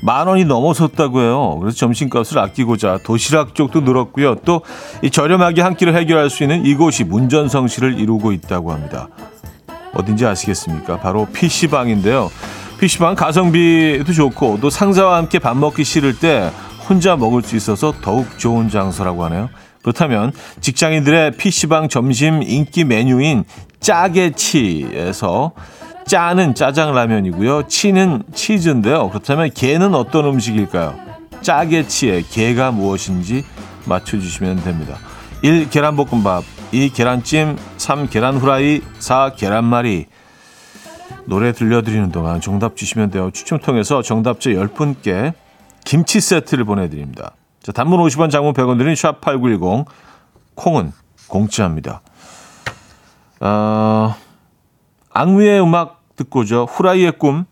만 0.00 0.28
원이 0.28 0.44
넘어섰다고 0.44 1.22
해요. 1.22 1.58
그래서 1.60 1.76
점심값을 1.76 2.38
아끼고자 2.38 3.00
도시락 3.02 3.56
쪽도 3.56 3.80
늘었고요. 3.80 4.36
또 4.44 4.62
이 5.02 5.10
저렴하게 5.10 5.60
한 5.60 5.74
끼를 5.74 5.96
해결할 5.96 6.30
수 6.30 6.44
있는 6.44 6.64
이곳이 6.64 7.02
문전성시를 7.02 7.98
이루고 7.98 8.30
있다고 8.30 8.70
합니다. 8.70 9.08
어딘지 9.92 10.24
아시겠습니까? 10.24 11.00
바로 11.00 11.26
PC방인데요. 11.32 12.30
PC방 12.78 13.16
가성비도 13.16 14.12
좋고 14.12 14.58
또 14.60 14.70
상사와 14.70 15.16
함께 15.16 15.40
밥 15.40 15.56
먹기 15.56 15.82
싫을 15.82 16.16
때 16.16 16.52
혼자 16.88 17.16
먹을 17.16 17.42
수 17.42 17.56
있어서 17.56 17.92
더욱 18.02 18.38
좋은 18.38 18.68
장소라고 18.68 19.24
하네요. 19.24 19.48
그렇다면 19.82 20.32
직장인들의 20.60 21.32
PC방 21.32 21.88
점심 21.88 22.44
인기 22.44 22.84
메뉴인 22.84 23.44
짜게치에서 23.86 25.52
짜는 26.06 26.56
짜장라면이고요. 26.56 27.68
치는 27.68 28.24
치즈인데요. 28.34 29.08
그렇다면 29.10 29.50
게는 29.54 29.94
어떤 29.94 30.24
음식일까요? 30.24 30.98
짜게치의 31.40 32.24
게가 32.24 32.72
무엇인지 32.72 33.44
맞춰주시면 33.84 34.64
됩니다. 34.64 34.96
1. 35.42 35.70
계란볶음밥 35.70 36.42
2. 36.72 36.90
계란찜 36.90 37.56
3. 37.76 38.08
계란 38.08 38.38
후라이 38.38 38.80
4. 38.98 39.34
계란말이 39.36 40.06
노래 41.26 41.52
들려드리는 41.52 42.10
동안 42.10 42.40
정답 42.40 42.74
주시면 42.74 43.12
돼요. 43.12 43.30
추첨 43.32 43.60
통해서 43.60 44.02
정답자 44.02 44.50
10분께 44.50 45.32
김치 45.84 46.20
세트를 46.20 46.64
보내드립니다. 46.64 47.32
자, 47.62 47.70
단문 47.70 48.00
50원, 48.00 48.32
장문 48.32 48.52
100원 48.52 48.78
드린 48.78 48.94
샵8910 48.94 49.86
콩은 50.56 50.92
공짜입니다. 51.28 52.00
어, 53.40 54.14
악뮤의 55.10 55.60
음악 55.62 56.02
듣고죠. 56.16 56.64
후라이의 56.64 57.12
꿈. 57.12 57.44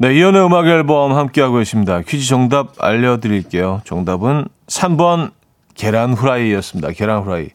네, 0.00 0.14
이연의 0.14 0.44
음악 0.44 0.66
앨범 0.66 1.12
함께하고 1.16 1.56
계십니다. 1.56 2.00
퀴즈 2.02 2.28
정답 2.28 2.74
알려드릴게요. 2.78 3.82
정답은 3.84 4.46
3번 4.68 5.32
계란 5.74 6.14
후라이였습니다. 6.14 6.92
계란 6.92 7.24
후라이. 7.24 7.48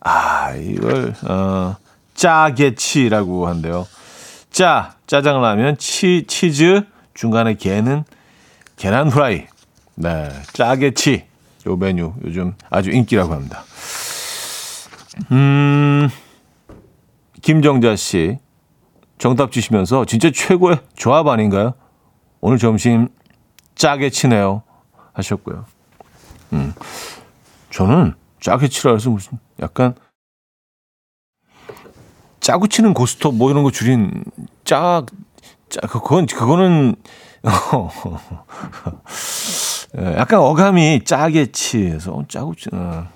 아, 0.00 0.52
이걸, 0.54 1.14
어, 1.28 1.76
짜게치라고 2.14 3.46
한대요. 3.46 3.86
짜, 4.50 4.94
짜장라면, 5.06 5.78
치, 5.78 6.24
치즈, 6.26 6.82
중간에 7.14 7.54
게는 7.54 8.04
계란 8.76 9.08
후라이. 9.08 9.46
네, 9.96 10.28
짜게치. 10.52 11.24
요 11.66 11.76
메뉴 11.76 12.12
요즘 12.24 12.54
아주 12.70 12.90
인기라고 12.90 13.32
합니다. 13.32 13.64
음, 15.32 16.08
김정자 17.42 17.96
씨. 17.96 18.38
정답 19.18 19.50
주시면서 19.50 20.04
진짜 20.04 20.30
최고의 20.30 20.78
조합 20.94 21.26
아닌가요? 21.26 21.72
오늘 22.42 22.58
점심 22.58 23.08
짜게 23.74 24.10
치네요. 24.10 24.62
하셨고요. 25.14 25.64
음, 26.52 26.74
저는 27.70 28.12
짜게 28.40 28.68
치라 28.68 28.92
해서 28.92 29.08
무슨 29.08 29.38
약간 29.60 29.94
짜고 32.40 32.66
치는 32.68 32.92
고스톱 32.94 33.34
뭐 33.34 33.50
이런 33.50 33.64
거 33.64 33.70
줄인 33.70 34.22
짜, 34.64 35.04
짜, 35.70 35.80
그건, 35.88 36.26
그거는, 36.26 36.94
예, 37.44 37.50
약간 39.94 40.40
어감이 40.40 41.04
짜게 41.04 41.52
치해서 41.52 42.24
짜고 42.28 42.54
치, 42.54 42.68
어. 42.72 43.06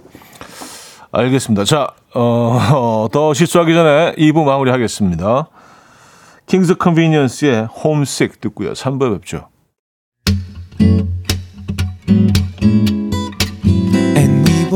알겠습니다. 1.13 1.65
자, 1.65 1.89
어, 2.15 3.09
더 3.13 3.35
실수하기 3.35 3.75
전에 3.75 4.15
2부 4.17 4.45
마무리 4.45 4.71
하겠습니다. 4.71 5.49
Kings 6.47 6.77
of 6.77 6.89
Convenience의 6.89 7.67
Homesick 7.67 8.41
듣고요. 8.41 8.73
3부에 8.73 9.13
뵙죠. 9.19 9.50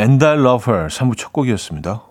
And 0.00 0.24
I 0.24 0.32
Love 0.32 0.72
Her 0.72 0.88
3부 0.88 1.14
첫 1.14 1.30
곡이었습니다. 1.30 2.02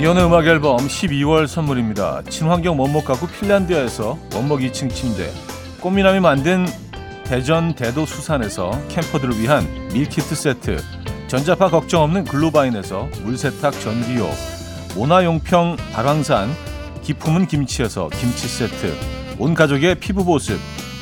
이혼의 0.00 0.24
음악 0.24 0.46
앨범 0.46 0.78
12월 0.78 1.46
선물입니다. 1.46 2.22
친환경 2.30 2.80
원목 2.80 3.04
가구 3.04 3.26
핀란드아에서 3.26 4.16
원목 4.34 4.60
2층 4.60 4.88
침대, 4.88 5.30
꽃미남이 5.82 6.20
만든 6.20 6.64
대전 7.24 7.74
대도 7.74 8.06
수산에서 8.06 8.70
캠퍼들을 8.88 9.38
위한 9.38 9.66
밀키트 9.92 10.34
세트, 10.34 10.78
전자파 11.26 11.68
걱정 11.68 12.04
없는 12.04 12.24
글로바인에서 12.24 13.10
물세탁 13.22 13.78
전기요, 13.80 14.30
모나용평 14.94 15.76
발왕산 15.92 16.48
기 17.02 17.13
품은 17.13 17.48
김치에서 17.48 18.08
김치 18.08 18.48
세트, 18.48 18.94
온 19.38 19.52
가족의 19.52 19.96
피부 19.96 20.24
보습 20.24 20.58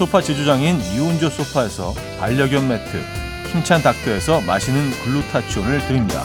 소파 0.00 0.22
제조장인 0.22 0.80
이운조 0.80 1.28
소파에서 1.28 1.92
반려견 2.18 2.66
매트, 2.66 3.02
힘찬 3.52 3.82
닥터에서 3.82 4.40
마시는 4.40 4.92
글루타치온을 5.04 5.86
드립니다. 5.86 6.24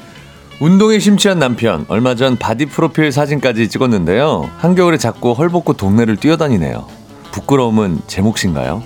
운동에 0.61 0.99
심취한 0.99 1.39
남편 1.39 1.85
얼마 1.87 2.13
전 2.13 2.37
바디 2.37 2.67
프로필 2.67 3.11
사진까지 3.11 3.67
찍었는데요. 3.67 4.47
한겨울에 4.59 4.97
자꾸 4.99 5.31
헐벗고 5.31 5.73
동네를 5.73 6.17
뛰어다니네요. 6.17 6.85
부끄러움은 7.31 8.01
제 8.05 8.21
몫인가요? 8.21 8.83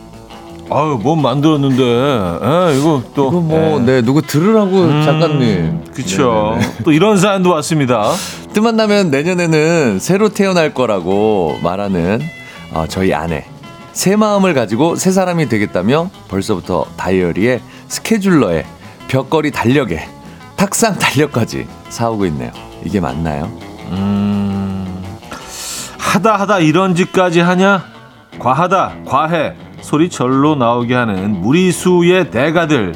아유, 0.69 0.97
뭐 1.03 1.17
만들었는데, 1.17 1.83
에, 1.83 2.79
이거 2.79 3.03
또. 3.13 3.27
이거 3.27 3.41
뭐, 3.41 3.81
예. 3.81 3.85
네, 3.85 4.01
누구 4.01 4.21
들으라고 4.21 4.88
작가님. 5.03 5.83
그쵸. 5.93 6.53
네네네. 6.57 6.75
또 6.85 6.93
이런 6.93 7.17
사연도 7.17 7.49
왔습니다. 7.51 8.09
틈만 8.53 8.77
나면 8.77 9.11
내년에는 9.11 9.99
새로 9.99 10.29
태어날 10.29 10.73
거라고 10.73 11.59
말하는 11.61 12.21
어, 12.71 12.85
저희 12.88 13.13
아내. 13.13 13.43
새 13.91 14.15
마음을 14.15 14.53
가지고 14.53 14.95
새 14.95 15.11
사람이 15.11 15.49
되겠다며 15.49 16.09
벌써부터 16.29 16.85
다이어리에 16.95 17.59
스케줄러에 17.89 18.65
벽걸이 19.09 19.51
달력에 19.51 20.07
탁상 20.55 20.97
달력까지 20.97 21.67
사오고 21.89 22.25
있네요. 22.27 22.51
이게 22.83 22.99
맞나요? 22.99 23.51
하다 25.97 26.35
하다 26.39 26.59
이런 26.59 26.95
짓까지 26.95 27.39
하냐? 27.41 27.83
과하다, 28.39 28.93
과해. 29.05 29.55
소리 29.81 30.09
절로 30.09 30.55
나오게 30.55 30.93
하는 30.95 31.41
무리수의 31.41 32.31
대가들. 32.31 32.95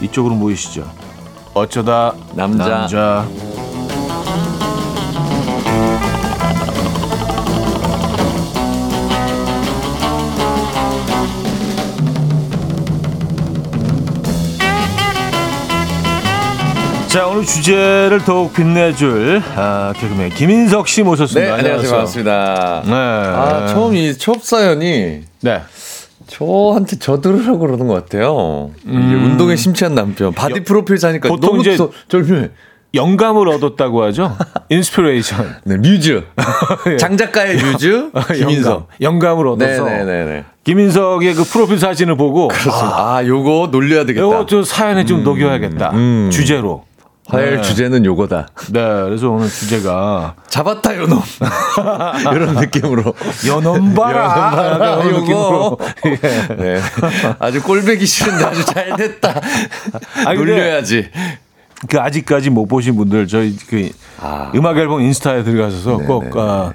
이쪽으로 0.00 0.34
모이시죠. 0.34 0.88
어쩌다 1.54 2.14
남자. 2.34 2.68
남자. 2.68 3.26
오늘 17.40 17.46
주제를 17.48 18.18
더욱 18.26 18.52
빛내줄 18.52 19.42
아, 19.56 19.94
개그맨 19.96 20.28
김인석 20.34 20.86
씨 20.88 21.02
모셨습니다. 21.02 21.56
네, 21.56 21.58
안녕하세요. 21.58 21.90
반갑습니다. 21.90 22.82
네. 22.84 22.92
아, 22.92 23.66
처음 23.66 23.96
이 23.96 24.14
첫 24.18 24.42
사연이 24.42 25.22
네. 25.40 25.62
저한테 26.26 26.98
저 26.98 27.22
들으라고 27.22 27.58
그러는 27.60 27.86
것 27.86 27.94
같아요. 27.94 28.72
이게 28.84 28.94
운동에 29.14 29.56
심취한 29.56 29.94
남편. 29.94 30.34
바디 30.34 30.64
프로필 30.64 30.98
사니까 30.98 31.30
음. 31.30 31.30
보통 31.30 31.50
너무 31.52 31.60
이제- 31.62 31.78
저- 31.78 31.90
절묘해. 32.08 32.50
영감을 32.92 33.48
얻었다고 33.48 34.02
하죠. 34.04 34.36
inspiration. 34.68 35.56
네, 35.64 35.76
뮤즈. 35.78 36.22
예. 36.92 36.96
장작가의 36.98 37.56
뮤즈. 37.56 38.10
김인석. 38.36 38.88
영감, 39.00 39.40
을 39.40 39.46
얻어서 39.46 39.84
네네네네. 39.84 40.44
김인석의 40.64 41.34
그 41.34 41.44
프로필 41.44 41.78
사진을 41.78 42.16
보고 42.18 42.50
아, 42.68 43.16
아, 43.16 43.26
요거 43.26 43.68
놀려야 43.72 44.04
되겠다. 44.04 44.26
이거 44.26 44.44
좀 44.44 44.62
사연에 44.62 45.06
좀 45.06 45.24
녹여야겠다. 45.24 45.92
음. 45.94 46.28
주제로. 46.30 46.84
화요일 47.30 47.56
네. 47.56 47.62
주제는 47.62 48.04
요거다. 48.04 48.48
네, 48.70 48.80
그래서 48.80 49.30
오늘 49.30 49.48
주제가 49.48 50.34
잡았다, 50.48 50.96
요놈. 50.96 51.22
이런 52.34 52.54
느낌으로. 52.56 53.14
요놈 53.46 53.94
봐라. 53.94 54.78
그런 54.78 55.10
요거. 55.10 55.78
예. 56.06 56.54
네. 56.56 56.80
아주 57.38 57.62
꼴배기 57.62 58.04
싫은데 58.04 58.44
아주 58.44 58.64
잘 58.64 58.96
됐다. 58.96 59.40
아니, 60.26 60.38
놀려야지. 60.38 61.10
그 61.88 61.98
아직까지 61.98 62.50
못 62.50 62.66
보신 62.66 62.96
분들 62.96 63.26
저희 63.26 63.56
그 63.56 63.88
아. 64.20 64.52
음악 64.54 64.76
앨범 64.76 65.00
인스타에 65.00 65.44
들어가셔서 65.44 65.98
네, 65.98 66.04
꼭 66.04 66.24
네, 66.24 66.30
아, 66.34 66.72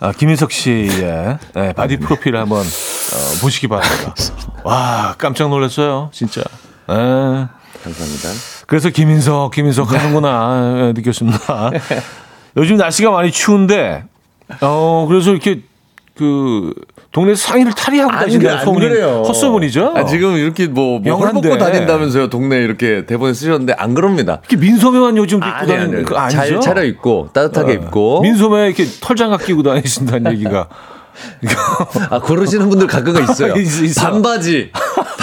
아, 0.00 0.12
김인석 0.12 0.50
씨의 0.50 1.38
네, 1.54 1.72
바디 1.74 1.98
프로필 1.98 2.36
한번 2.36 2.60
어, 2.60 3.40
보시기 3.42 3.68
바랍니다. 3.68 4.14
와 4.62 5.14
깜짝 5.18 5.50
놀랐어요, 5.50 6.08
진짜. 6.12 6.40
예. 6.88 6.94
감사합니다. 6.94 8.53
그래서 8.66 8.90
김인석, 8.90 9.52
김인석 9.52 9.92
하는구나 9.92 10.88
예, 10.88 10.92
느꼈습니다. 10.92 11.70
요즘 12.56 12.76
날씨가 12.76 13.10
많이 13.10 13.30
추운데, 13.30 14.04
어 14.60 15.06
그래서 15.08 15.30
이렇게 15.32 15.62
그 16.16 16.72
동네 17.10 17.34
상의를 17.34 17.72
탈의하고 17.72 18.12
다니는 18.12 18.64
소문이 18.64 19.00
헛소문이죠. 19.00 19.92
아, 19.96 20.04
지금 20.04 20.36
이렇게 20.36 20.66
뭐, 20.66 21.00
뭐. 21.00 21.16
헐벗고 21.16 21.58
다닌다면서요. 21.58 22.28
동네 22.28 22.58
이렇게 22.58 23.06
대본에 23.06 23.32
쓰셨는데 23.34 23.74
안 23.74 23.94
그럽니다. 23.94 24.40
이렇게 24.48 24.56
민소매만 24.56 25.16
요즘 25.16 25.38
입고 25.38 25.46
아니, 25.46 25.68
다니는 25.68 25.96
아니, 25.96 26.04
거 26.04 26.16
아니죠? 26.16 26.36
잘 26.38 26.60
차려 26.60 26.84
입고 26.84 27.30
따뜻하게 27.32 27.72
어. 27.72 27.74
입고. 27.74 28.20
민소매 28.22 28.66
이렇게 28.66 28.84
털장갑 29.00 29.44
끼고 29.44 29.62
다니신다는 29.62 30.32
얘기가 30.32 30.68
아 32.10 32.20
그러시는 32.20 32.68
분들 32.68 32.86
가끔가 32.86 33.20
있어요. 33.20 33.54
있어, 33.58 33.84
있어. 33.84 34.00
반바지, 34.10 34.70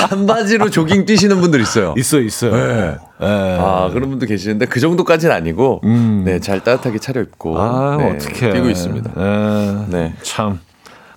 반바지로 0.10 0.70
조깅 0.70 1.06
뛰시는 1.06 1.40
분들 1.42 1.62
있어요. 1.62 1.94
있어 1.98 2.20
있어요. 2.20 2.56
네. 2.56 2.96
예. 3.22 3.58
아 3.60 3.90
그런 3.94 4.10
분도 4.10 4.26
계시는데 4.26 4.66
그 4.66 4.80
정도까지는 4.80 5.34
아니고, 5.36 5.82
네잘 5.84 6.64
따뜻하게 6.64 7.00
차려 7.00 7.22
입고, 7.22 7.54
음. 7.54 7.58
아, 7.58 7.98
네, 7.98 8.10
어떡해. 8.16 8.54
뛰고 8.54 8.70
있습니다. 8.70 9.12
예. 9.18 9.86
네. 9.90 10.14
참. 10.24 10.60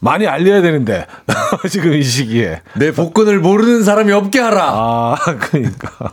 많이 0.01 0.27
알려야 0.27 0.61
되는데. 0.61 1.07
지금 1.71 1.95
이 1.95 2.03
시기에. 2.03 2.61
내 2.75 2.93
복근을 2.93 3.39
모르는 3.41 3.83
사람이 3.85 4.13
없게 4.13 4.39
하라. 4.39 4.63
아, 4.75 5.17
그러니까. 5.41 6.13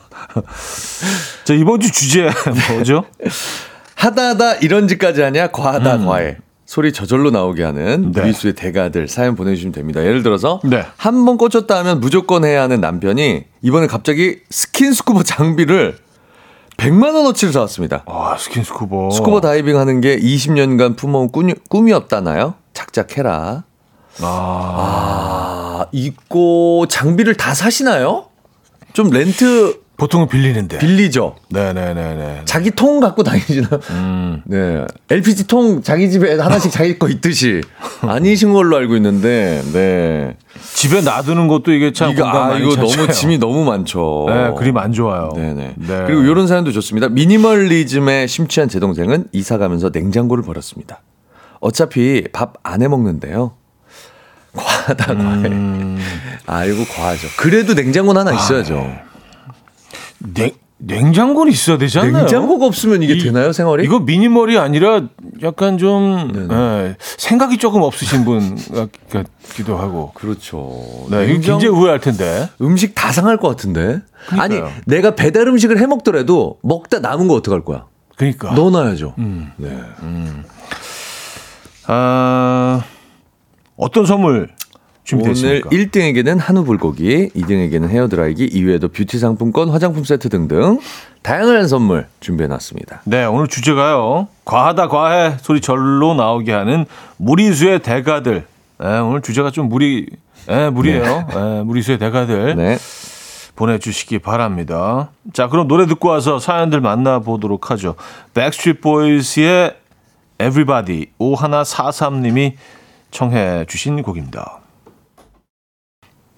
자, 1.43 1.53
이번 1.53 1.81
주 1.81 1.91
주제 1.91 2.29
뭐죠? 2.71 3.03
하다하다 3.95 4.55
이런 4.61 4.87
짓까지 4.87 5.21
하냐 5.21 5.47
과하다 5.47 6.05
과해 6.05 6.37
소리 6.71 6.93
저절로 6.93 7.31
나오게 7.31 7.63
하는 7.65 8.05
음. 8.05 8.11
네. 8.13 8.21
무리수의 8.21 8.53
대가들 8.53 9.09
사연 9.09 9.35
보내주시면 9.35 9.73
됩니다. 9.73 9.99
예를 10.05 10.23
들어서 10.23 10.61
네. 10.63 10.85
한번 10.95 11.35
꽂혔다 11.37 11.77
하면 11.79 11.99
무조건 11.99 12.45
해야 12.45 12.61
하는 12.61 12.79
남편이 12.79 13.43
이번에 13.61 13.87
갑자기 13.87 14.37
스킨스쿠버 14.49 15.23
장비를 15.23 15.97
100만 16.77 17.13
원어치를 17.13 17.51
사왔습니다. 17.51 18.05
아, 18.05 18.37
스킨스쿠버. 18.39 19.09
스쿠버 19.11 19.41
다이빙 19.41 19.77
하는 19.77 19.99
게 19.99 20.17
20년간 20.17 20.95
품어온 20.95 21.33
꿈이, 21.33 21.55
꿈이었다나요? 21.67 22.53
작작해라. 22.71 23.65
아, 24.21 25.85
입고 25.91 26.85
장비를 26.87 27.35
다 27.35 27.53
사시나요? 27.53 28.27
좀 28.93 29.09
렌트 29.09 29.80
보통은 30.01 30.27
빌리는데. 30.29 30.79
빌리죠. 30.79 31.35
네네네네. 31.49 32.41
자기 32.45 32.71
통 32.71 32.99
갖고 32.99 33.21
다니시나요? 33.21 33.79
음. 33.91 34.41
네. 34.49 34.83
LPG 35.11 35.45
통 35.45 35.83
자기 35.83 36.09
집에 36.09 36.39
하나씩 36.39 36.71
자기 36.71 36.97
거 36.97 37.07
있듯이 37.07 37.61
아니신 38.01 38.51
걸로 38.51 38.77
알고 38.77 38.95
있는데, 38.95 39.61
네. 39.71 40.37
집에 40.73 41.01
놔두는 41.01 41.47
것도 41.47 41.71
이게 41.71 41.93
참 41.93 42.09
이거, 42.13 42.25
아, 42.27 42.57
이거. 42.57 42.75
너무 42.77 43.11
짐이 43.11 43.37
너무 43.37 43.63
많죠. 43.63 44.25
네, 44.27 44.51
그림 44.57 44.75
안 44.79 44.91
좋아요. 44.91 45.33
네네. 45.35 45.73
네. 45.77 46.03
그리고 46.07 46.21
이런 46.23 46.47
사연도 46.47 46.71
좋습니다. 46.71 47.07
미니멀리즘에 47.09 48.25
심취한 48.25 48.69
제 48.69 48.79
동생은 48.79 49.27
이사 49.33 49.59
가면서 49.59 49.91
냉장고를 49.93 50.43
버렸습니다. 50.43 51.01
어차피 51.59 52.23
밥 52.33 52.53
안 52.63 52.81
해 52.81 52.87
먹는데요. 52.87 53.51
과하다, 54.53 55.05
과해. 55.15 55.47
음. 55.49 55.99
아, 56.47 56.65
이거 56.65 56.83
과하죠. 56.91 57.27
그래도 57.37 57.75
냉장고는 57.75 58.19
하나 58.21 58.33
있어야죠. 58.35 59.10
냉, 60.33 60.51
냉장고는 60.77 61.51
있어야 61.51 61.77
되지 61.77 61.99
않나요? 61.99 62.13
냉장고가 62.23 62.65
없으면 62.65 63.03
이게 63.03 63.13
이- 63.13 63.19
되나요, 63.19 63.51
생활이? 63.51 63.83
이거 63.83 63.99
미니멀이 63.99 64.57
아니라 64.57 65.03
약간 65.43 65.77
좀 65.77 66.31
예, 66.51 66.95
생각이 66.99 67.57
조금 67.57 67.81
없으신 67.83 68.25
분 68.25 68.57
같- 68.73 68.89
같기도 69.09 69.77
하고. 69.77 70.11
그렇죠. 70.13 71.05
네, 71.09 71.27
냉장- 71.27 71.59
굉장히 71.59 71.75
후회할 71.79 71.99
텐데. 71.99 72.49
음식 72.61 72.95
다 72.95 73.11
상할 73.11 73.37
것 73.37 73.47
같은데. 73.49 74.01
아니, 74.29 74.55
그러니까요. 74.55 74.71
내가 74.85 75.15
배달 75.15 75.47
음식을 75.47 75.79
해 75.79 75.85
먹더라도 75.85 76.57
먹다 76.63 76.99
남은 76.99 77.27
거 77.27 77.35
어떡할 77.35 77.61
거야? 77.63 77.85
그러니까. 78.15 78.51
넣어놔야죠. 78.53 79.15
음. 79.19 79.51
네. 79.57 79.77
아, 81.87 82.83
어떤 83.77 84.05
선물 84.05 84.49
준비됐습니까? 85.03 85.69
1등에게는 85.69 86.39
한우 86.39 86.63
불고기, 86.63 87.29
2등에게는 87.29 87.89
헤어드라이기, 87.89 88.45
이외에도 88.45 88.87
뷰티 88.87 89.17
상품권, 89.19 89.69
화장품 89.69 90.03
세트 90.03 90.29
등등 90.29 90.79
다양한 91.23 91.67
선물 91.67 92.07
준비해 92.19 92.47
놨습니다. 92.47 93.01
네, 93.05 93.25
오늘 93.25 93.47
주제가요. 93.47 94.27
과하다 94.45 94.87
과해 94.87 95.37
소리 95.41 95.61
절로 95.61 96.13
나오게 96.13 96.51
하는 96.51 96.85
무리수의 97.17 97.79
대가들. 97.79 98.45
네, 98.79 98.99
오늘 98.99 99.21
주제가 99.21 99.51
좀 99.51 99.69
무리, 99.69 100.07
예, 100.49 100.69
무리예요. 100.69 101.27
예, 101.35 101.63
무리수의 101.63 101.99
대가들 101.99 102.55
네. 102.55 102.77
보내주시기 103.55 104.19
바랍니다. 104.19 105.11
자, 105.33 105.47
그럼 105.47 105.67
노래 105.67 105.85
듣고 105.85 106.09
와서 106.09 106.39
사연들 106.39 106.81
만나보도록 106.81 107.69
하죠. 107.71 107.95
백스트리트 108.33 108.79
보이스의 108.81 109.75
Everybody 110.39 111.07
5143님이 111.19 112.53
청해 113.11 113.65
주신 113.67 114.01
곡입니다. 114.01 114.60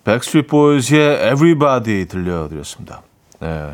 백스트리트 0.03 0.47
보이스의 0.47 1.31
Everybody 1.31 2.05
들려드렸습니다. 2.05 3.01
네. 3.39 3.69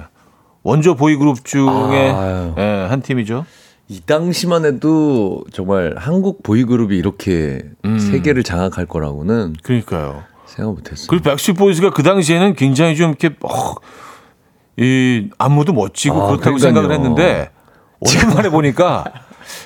원조 0.64 0.96
보이그룹 0.96 1.44
중에 1.46 2.12
아유. 2.12 2.54
예, 2.58 2.86
한 2.90 3.02
팀이죠. 3.02 3.46
이 3.88 4.02
당시만 4.02 4.66
해도 4.66 5.44
정말 5.52 5.96
한국 5.98 6.44
보이그룹이 6.44 6.96
이렇게 6.98 7.64
세계를 8.12 8.44
장악할 8.44 8.86
거라고는 8.86 9.56
그러니까요. 9.64 10.24
생각 10.46 10.74
못 10.74 10.92
했어요. 10.92 11.08
그리고 11.10 11.24
백스트리트 11.24 11.58
보이스가 11.60 11.90
그 11.92 12.04
당시에는 12.04 12.54
굉장히 12.56 12.96
좀 12.96 13.10
이렇게 13.10 13.36
어, 13.42 13.76
이 14.78 15.30
안무도 15.38 15.74
멋지고 15.74 16.16
아, 16.22 16.28
그렇다고 16.28 16.58
그러니까요. 16.58 16.60
생각을 16.60 16.92
했는데 16.92 17.50
오랜만에 18.00 18.50
보니까 18.50 19.06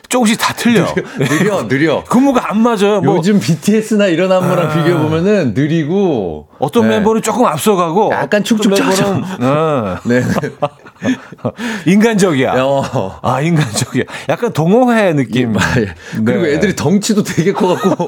조금씩 0.09 0.37
다 0.39 0.53
틀려. 0.53 0.85
느려, 1.17 1.65
느려. 1.69 2.03
근무가 2.03 2.49
안 2.51 2.59
맞아요. 2.61 3.01
뭐 3.01 3.17
요즘 3.17 3.39
BTS나 3.39 4.07
이런 4.07 4.31
안무랑 4.31 4.69
비교해 4.69 5.01
보면은 5.01 5.53
느리고 5.53 6.47
어떤 6.59 6.83
네. 6.83 6.95
멤버는 6.97 7.21
조금 7.21 7.45
앞서가고 7.45 8.11
약간 8.13 8.43
축축 8.43 8.71
멤버는 8.71 9.23
어, 9.41 9.97
네. 10.05 10.21
인간적이야. 11.85 12.53
어. 12.63 13.19
아 13.21 13.41
인간적이야. 13.41 14.03
약간 14.29 14.53
동호회 14.53 15.13
느낌. 15.13 15.57
아, 15.57 15.61
예. 15.79 15.93
그리고 16.23 16.43
네. 16.43 16.53
애들이 16.53 16.75
덩치도 16.75 17.23
되게 17.23 17.51
커갖고 17.53 18.07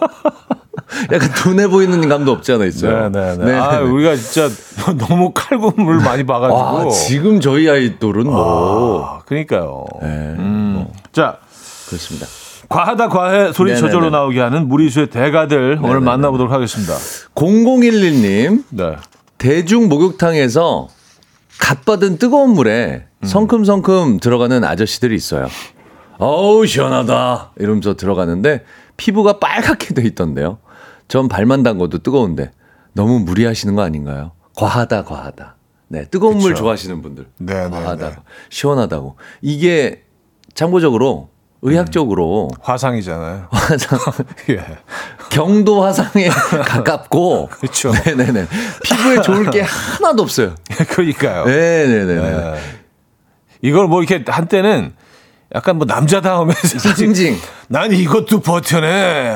약간 1.12 1.32
둔해 1.34 1.68
보이는 1.68 2.08
감도 2.08 2.32
없지 2.32 2.54
않아 2.54 2.66
있어요. 2.66 3.10
네네네. 3.10 3.54
아 3.58 3.80
우리가 3.82 4.16
진짜 4.16 4.50
너무 4.98 5.32
칼군을 5.34 5.98
많이 5.98 6.24
봐가지고. 6.26 6.56
와, 6.88 6.90
지금 6.90 7.40
저희 7.42 7.70
아이돌은 7.70 8.26
뭐 8.26 9.04
아, 9.06 9.20
그러니까요. 9.26 9.86
네, 10.02 10.08
음. 10.08 10.88
뭐자 11.14 11.38
그렇습니다. 11.88 12.28
과하다 12.70 13.10
과해 13.10 13.54
소리 13.54 13.72
네네네. 13.72 13.80
저절로 13.88 14.10
나오게 14.10 14.40
하는 14.40 14.68
무리수의 14.68 15.10
대가들 15.10 15.78
오늘 15.80 15.94
네네네. 15.96 16.00
만나보도록 16.06 16.52
하겠습니다. 16.52 16.94
0011님 17.36 18.64
네. 18.70 18.96
대중 19.38 19.88
목욕탕에서 19.88 20.88
갓 21.60 21.86
받은 21.86 22.18
뜨거운 22.18 22.52
물에 22.52 23.06
음. 23.22 23.26
성큼성큼 23.26 24.20
들어가는 24.20 24.64
아저씨들이 24.64 25.16
있어요. 25.16 25.48
어우 26.18 26.66
시원하다 26.66 27.52
이러면서 27.58 27.96
들어가는데 27.96 28.64
피부가 28.98 29.40
빨갛게 29.40 29.94
돼 29.94 30.02
있던데요. 30.04 30.58
전 31.08 31.28
발만 31.28 31.62
담궈도 31.62 32.00
뜨거운데 32.00 32.52
너무 32.94 33.20
무리하시는 33.20 33.76
거 33.76 33.84
아닌가요? 33.84 34.32
과하다 34.56 35.04
과하다. 35.04 35.56
네 35.90 36.06
뜨거운 36.10 36.38
물 36.38 36.52
그쵸. 36.54 36.64
좋아하시는 36.64 37.02
분들 37.02 37.28
네네네. 37.38 37.70
과하다 37.70 38.24
시원하다고 38.50 39.18
이게 39.42 40.04
참고적으로 40.56 41.30
의학적으로 41.70 42.50
화상이잖아요. 42.62 43.48
화상 43.52 44.00
예. 44.52 44.64
경도 45.30 45.84
화상에 45.84 46.30
가깝고 46.66 47.50
그쵸. 47.60 47.92
네네네 48.06 48.48
피부에 48.84 49.22
좋을 49.22 49.50
게 49.50 49.62
하나도 49.62 50.22
없어요. 50.24 50.56
그러니까요. 50.90 51.46
네네네. 51.46 52.16
네. 52.16 52.54
이걸 53.62 53.88
뭐 53.88 54.04
이렇게 54.04 54.24
한때는 54.32 54.94
약간 55.56 55.78
뭐 55.78 55.86
남자다움에서 55.88 56.80
상징. 56.80 57.36
난 57.68 57.92
이것도 57.92 58.42
버텨내. 58.42 59.36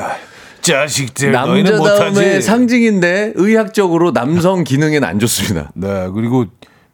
자식들 0.60 1.32
남자다움의. 1.32 2.42
상징인데 2.42 3.32
의학적으로 3.34 4.12
남성 4.12 4.62
기능에는 4.62 5.08
안 5.08 5.18
좋습니다. 5.18 5.70
네 5.74 6.08
그리고 6.14 6.44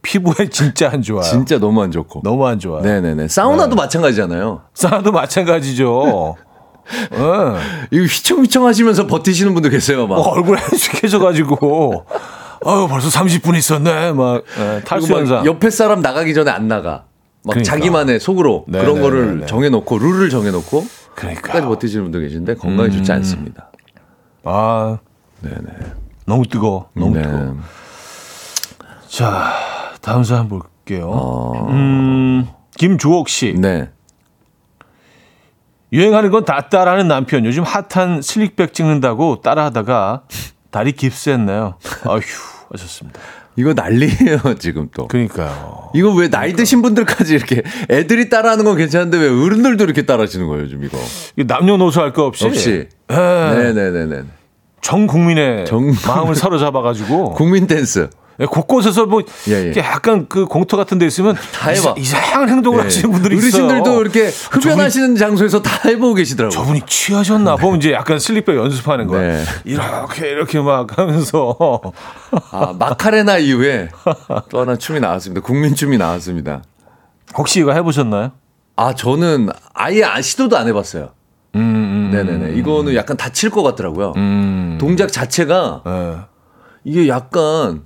피부에 0.07 0.49
진짜 0.51 0.89
안 0.93 1.03
좋아요. 1.03 1.23
진짜 1.23 1.59
너무 1.59 1.83
안 1.83 1.91
좋고. 1.91 2.21
너무 2.23 2.47
안 2.47 2.61
좋아요. 2.61 2.83
네네네. 2.83 3.27
사우나도 3.27 3.75
마찬가지잖아요. 3.75 4.63
사도 4.73 5.11
마찬가지죠. 5.11 6.37
네. 7.11 7.19
이거 7.91 8.05
휘청휘청 8.05 8.65
하시면서 8.67 9.09
버티시는 9.09 9.53
분들 9.55 9.71
계세요, 9.73 10.07
막. 10.07 10.17
어, 10.19 10.21
얼굴 10.31 10.59
해숙해져가지고 10.59 12.05
아유 12.65 12.87
벌써 12.89 13.09
30분 13.21 13.55
있었네 13.57 14.13
막 14.13 14.43
예, 14.59 14.81
탈수 14.85 15.09
그리고 15.09 15.09
막 15.09 15.19
현상. 15.19 15.45
옆에 15.47 15.69
사람 15.71 16.01
나가기 16.01 16.33
전에 16.33 16.51
안 16.53 16.69
나가. 16.69 17.05
막 17.43 17.53
그러니까. 17.53 17.65
자기만의 17.71 18.21
속으로 18.21 18.65
네, 18.69 18.79
그런 18.81 18.95
네, 18.97 19.01
거를 19.01 19.27
네, 19.27 19.41
네. 19.41 19.47
정해놓고 19.47 19.99
룰을 19.99 20.31
정해놓고 20.31 20.87
그러니까. 21.17 21.43
끝까지 21.43 21.67
버티시는 21.67 22.05
분도 22.05 22.21
계신데 22.21 22.55
건강에 22.55 22.91
좋지 22.91 23.11
음. 23.11 23.17
않습니다. 23.17 23.71
아, 24.45 24.99
네네. 25.43 25.57
너무 26.25 26.47
뜨거. 26.47 26.89
너무 26.95 27.15
네. 27.17 27.23
뜨거. 27.23 27.55
자, 29.09 29.53
다음 30.07 30.23
한번 30.23 30.61
볼게요. 30.61 31.11
어, 31.13 31.67
음, 31.69 32.47
김주옥 32.79 33.29
씨. 33.29 33.55
네. 33.59 33.91
유행하는 35.93 36.31
건 36.31 36.45
다 36.45 36.69
따라하는 36.69 37.09
남편. 37.09 37.45
요즘 37.45 37.65
핫한 37.65 38.23
슬릭백 38.23 38.73
찍는다고 38.73 39.41
따라하다가 39.41 40.23
다리 40.71 40.93
깁스했네요. 40.93 41.75
아휴, 42.05 42.21
하셨습니다. 42.71 43.21
이거 43.57 43.73
난리예요 43.73 44.55
지금 44.61 44.89
또. 44.95 45.09
그러니까요. 45.09 45.91
이거 45.95 46.13
왜 46.15 46.29
나이 46.29 46.53
드신 46.53 46.83
분들까지 46.83 47.35
이렇게 47.35 47.63
애들이 47.91 48.29
따라하는 48.29 48.65
건 48.65 48.77
괜찮은데 48.77 49.17
왜 49.19 49.29
어른들도 49.29 49.83
이렇게 49.83 50.03
따라하시는 50.07 50.47
거예요 50.47 50.65
요즘 50.65 50.85
이거? 50.85 50.99
이 51.37 51.45
남녀노소 51.45 52.01
할 52.03 52.13
거 52.13 52.27
없이, 52.27 52.47
없이. 52.47 52.89
예, 53.11 53.15
네네네네. 53.17 54.23
전 54.83 55.07
국민의 55.07 55.65
전 55.67 55.93
마음을 56.07 56.35
사로잡아가지고 56.37 57.31
국민 57.33 57.67
댄스. 57.67 58.11
예, 58.41 58.45
곳곳에서 58.45 59.07
뭐 59.07 59.23
예, 59.49 59.73
예. 59.75 59.79
약간 59.79 60.27
그 60.29 60.45
공터 60.45 60.77
같은 60.77 60.99
데 60.99 61.07
있으면 61.07 61.35
다 61.55 61.71
해봐. 61.71 61.73
이상, 61.79 61.95
이상한 61.97 62.49
행동을 62.51 62.85
하시는 62.85 63.11
분들이 63.11 63.37
있어요. 63.37 63.65
어르신들도 63.65 64.01
이렇게 64.03 64.27
흡연하시는 64.51 65.17
장소에서 65.17 65.63
다 65.63 65.89
해보고 65.89 66.15
계시더라고요. 66.15 66.51
저분이 66.59 66.83
취하셨나 66.87 67.57
보면 67.57 67.79
이제 67.79 67.93
약간 67.93 68.19
슬립백 68.19 68.57
연습하는 68.57 69.07
거야. 69.07 69.23
네. 69.23 69.45
이렇게 69.65 70.29
이렇게 70.31 70.61
막 70.61 70.99
하면서 70.99 71.57
아, 72.51 72.75
마카레나 72.79 73.39
이후에 73.39 73.89
또 74.51 74.61
하나 74.61 74.77
춤이 74.77 75.01
나왔습니다. 75.01 75.41
국민 75.41 75.75
춤이 75.75 75.97
나왔습니다. 75.97 76.63
혹시 77.39 77.61
이거 77.61 77.73
해보셨나요? 77.73 78.33
아 78.77 78.95
저는 78.95 79.49
아예 79.73 80.05
아, 80.05 80.21
시도도 80.21 80.59
안 80.59 80.69
해봤어요. 80.69 81.09
음, 81.55 81.61
음, 81.61 82.11
네네네. 82.13 82.59
이거는 82.59 82.95
약간 82.95 83.17
다칠 83.17 83.49
것 83.49 83.63
같더라고요. 83.63 84.13
음. 84.17 84.77
동작 84.79 85.11
자체가 85.11 85.83
예. 85.87 86.17
이게 86.85 87.09
약간 87.09 87.77
이- 87.77 87.86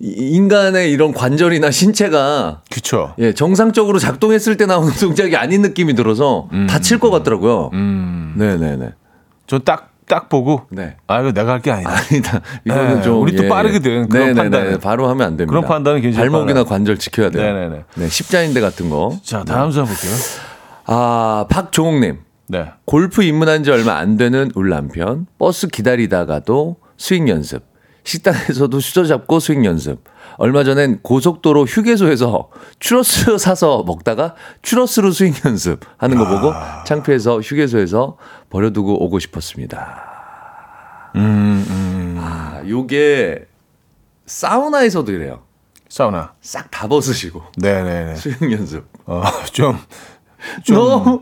인간의 0.00 0.90
이런 0.92 1.12
관절이나 1.12 1.70
신체가 1.70 2.62
그쵸. 2.70 3.14
예, 3.18 3.32
정상적으로 3.32 3.98
작동했을 3.98 4.56
때 4.56 4.66
나오는 4.66 4.92
동작이 5.00 5.36
아닌 5.36 5.62
느낌이 5.62 5.94
들어서 5.94 6.48
다칠 6.68 6.98
것 6.98 7.10
같더라고요. 7.10 7.70
음. 7.72 8.34
네 8.36 8.56
네 8.56 8.76
네. 8.76 8.90
저딱 9.46 9.92
딱 10.06 10.28
보고 10.28 10.62
네. 10.70 10.96
아 11.06 11.20
이거 11.20 11.32
내가 11.32 11.52
할 11.52 11.60
게 11.62 11.70
아니다. 11.72 11.90
아니다. 11.90 12.40
이거는 12.64 12.94
네, 12.96 13.02
좀 13.02 13.22
우리 13.22 13.34
또 13.34 13.48
빠르거든, 13.48 14.08
그런 14.08 14.26
네네네. 14.34 14.34
판단은. 14.50 14.80
바로 14.80 15.08
하면 15.08 15.26
안 15.26 15.36
됩니다. 15.36 15.50
그런 15.50 15.64
판단은 15.64 16.00
굉장히 16.02 16.28
발목이나 16.28 16.52
빨라요. 16.60 16.64
관절 16.66 16.98
지켜야 16.98 17.30
돼요. 17.30 17.42
네네네. 17.42 17.84
네, 17.94 18.08
십자인대 18.08 18.60
같은 18.60 18.90
거. 18.90 19.18
자 19.24 19.42
다음 19.44 19.72
사연 19.72 19.86
볼게요. 19.86 20.12
아, 20.86 21.46
박종옥님. 21.50 22.18
네. 22.48 22.66
골프 22.84 23.22
입문한 23.24 23.64
지 23.64 23.70
얼마 23.72 23.96
안 23.96 24.16
되는 24.16 24.52
울 24.54 24.68
남편. 24.68 25.26
버스 25.38 25.66
기다리다가도 25.66 26.76
스윙 26.96 27.28
연습. 27.28 27.64
식당에서도 28.06 28.78
수저 28.80 29.04
잡고 29.04 29.40
스윙 29.40 29.64
연습. 29.64 30.02
얼마 30.38 30.64
전엔 30.64 31.00
고속도로 31.02 31.64
휴게소에서 31.64 32.50
추러스 32.78 33.36
사서 33.38 33.82
먹다가 33.84 34.34
추러스로 34.62 35.10
스윙 35.10 35.34
연습 35.44 35.80
하는 35.98 36.16
거 36.16 36.26
보고 36.26 36.52
창피해서 36.86 37.40
휴게소에서 37.40 38.16
버려두고 38.48 39.04
오고 39.04 39.18
싶었습니다. 39.18 40.14
아, 42.18 42.62
요게 42.68 43.46
사우나에서도 44.26 45.10
이래요. 45.12 45.42
사우나. 45.88 46.34
싹 46.40 46.70
다 46.70 46.86
벗으시고 46.88 47.42
네네네. 47.58 48.16
수영 48.16 48.52
연습. 48.52 48.84
어, 49.06 49.22
좀, 49.52 49.78
좀, 50.62 50.76
너무 50.76 51.20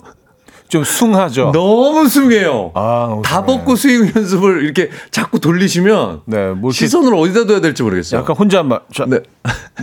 좀 0.75 0.83
숭하죠. 0.83 1.53
너무 1.53 2.09
숭해요. 2.09 2.73
아, 2.75 3.07
너무 3.09 3.23
다 3.23 3.37
숭해. 3.37 3.47
벗고 3.47 3.77
스윙 3.77 4.11
연습을 4.17 4.65
이렇게 4.65 4.91
자꾸 5.13 5.39
돌리시면 5.39 6.23
네, 6.25 6.51
뭐 6.51 6.73
시선을 6.73 7.15
어디다 7.15 7.47
둬야 7.47 7.61
될지 7.61 7.85
모르겠어요. 7.85 8.23
약간 8.23 8.35
혼잣말. 8.35 8.81
자, 8.93 9.05
네. 9.07 9.21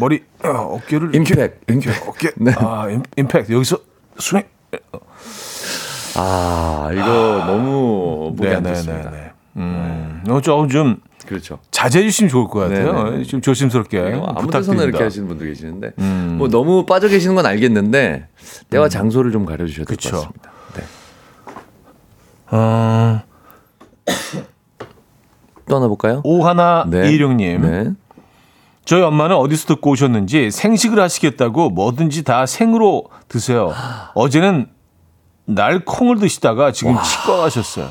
머리, 0.02 0.22
어, 0.44 0.82
이렇게, 0.90 1.18
임팩, 1.18 1.62
임팩. 1.70 2.10
어깨, 2.10 2.32
네. 2.36 2.52
아, 2.58 2.90
임, 2.90 3.04
임팩트 3.16 3.54
여기서 3.54 3.78
스윙. 4.20 4.44
아, 6.18 6.90
이거 6.92 7.44
너무 7.48 8.36
보기 8.36 8.50
안 8.50 8.62
좋습니다. 8.66 9.10
네네네. 9.12 9.32
음, 9.56 10.24
어, 10.28 10.42
조금 10.42 10.68
좀 10.68 10.98
그렇죠. 11.26 11.60
자제해 11.72 12.04
주시면 12.04 12.30
좋을 12.30 12.50
것 12.50 12.60
같아요. 12.68 13.12
네네. 13.12 13.24
좀 13.24 13.40
조심스럽게 13.40 13.98
아무 13.98 14.12
데서나 14.12 14.34
네, 14.34 14.42
부탁드립니다. 14.42 14.84
이렇게 14.84 15.04
하시는 15.06 15.26
분도 15.30 15.46
계시는데 15.46 15.92
음. 16.00 16.36
뭐 16.38 16.50
너무 16.50 16.86
빠져 16.86 17.08
계시는 17.08 17.36
건 17.36 17.46
알겠는데 17.46 18.28
때와 18.70 18.90
장소를 18.90 19.32
좀 19.32 19.46
가려주셔야 19.46 19.86
될것 19.86 19.98
그쵸. 19.98 20.18
같습니다. 20.18 20.52
네. 22.52 22.58
어, 22.58 23.22
또 25.68 25.76
하나 25.78 25.88
볼까요? 25.88 26.22
오하나 26.24 26.86
이룡님. 26.88 27.62
네. 27.62 27.92
저희 28.84 29.02
엄마는 29.02 29.36
어디서 29.36 29.68
듣고 29.68 29.92
오셨는지 29.92 30.52
생식을 30.52 31.00
하시겠다고 31.00 31.70
뭐든지 31.70 32.24
다 32.24 32.46
생으로 32.46 33.06
드세요. 33.30 33.74
어제는 34.16 34.68
날 35.46 35.86
콩을 35.86 36.20
드시다가 36.20 36.72
지금 36.72 36.96
치과 37.04 37.38
가셨어요. 37.38 37.88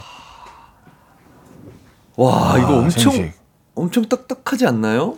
와, 2.16 2.58
이거 2.58 2.78
엄청 2.78 3.12
생식. 3.12 3.32
엄청 3.74 4.04
딱딱하지 4.04 4.66
않나요? 4.66 5.16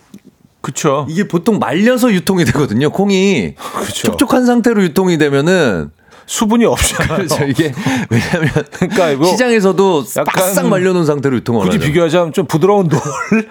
그쵸. 0.60 1.06
이게 1.08 1.26
보통 1.26 1.58
말려서 1.58 2.12
유통이 2.12 2.44
되거든요. 2.44 2.90
콩이 2.90 3.54
그쵸. 3.58 4.08
촉촉한 4.12 4.46
상태로 4.46 4.82
유통이 4.84 5.18
되면은 5.18 5.90
수분이 6.26 6.64
없잖아요. 6.64 7.16
그렇죠. 7.28 7.44
이게 7.44 7.72
왜냐하면 8.10 8.50
그러니까 8.72 9.10
이거 9.10 9.24
시장에서도 9.24 10.04
바싹 10.26 10.68
말려놓은 10.68 11.06
상태로 11.06 11.36
유통을 11.36 11.66
굳이 11.66 11.78
하죠. 11.78 11.86
비교하자면 11.86 12.32
좀 12.32 12.46
부드러운 12.46 12.88
돌, 12.88 13.00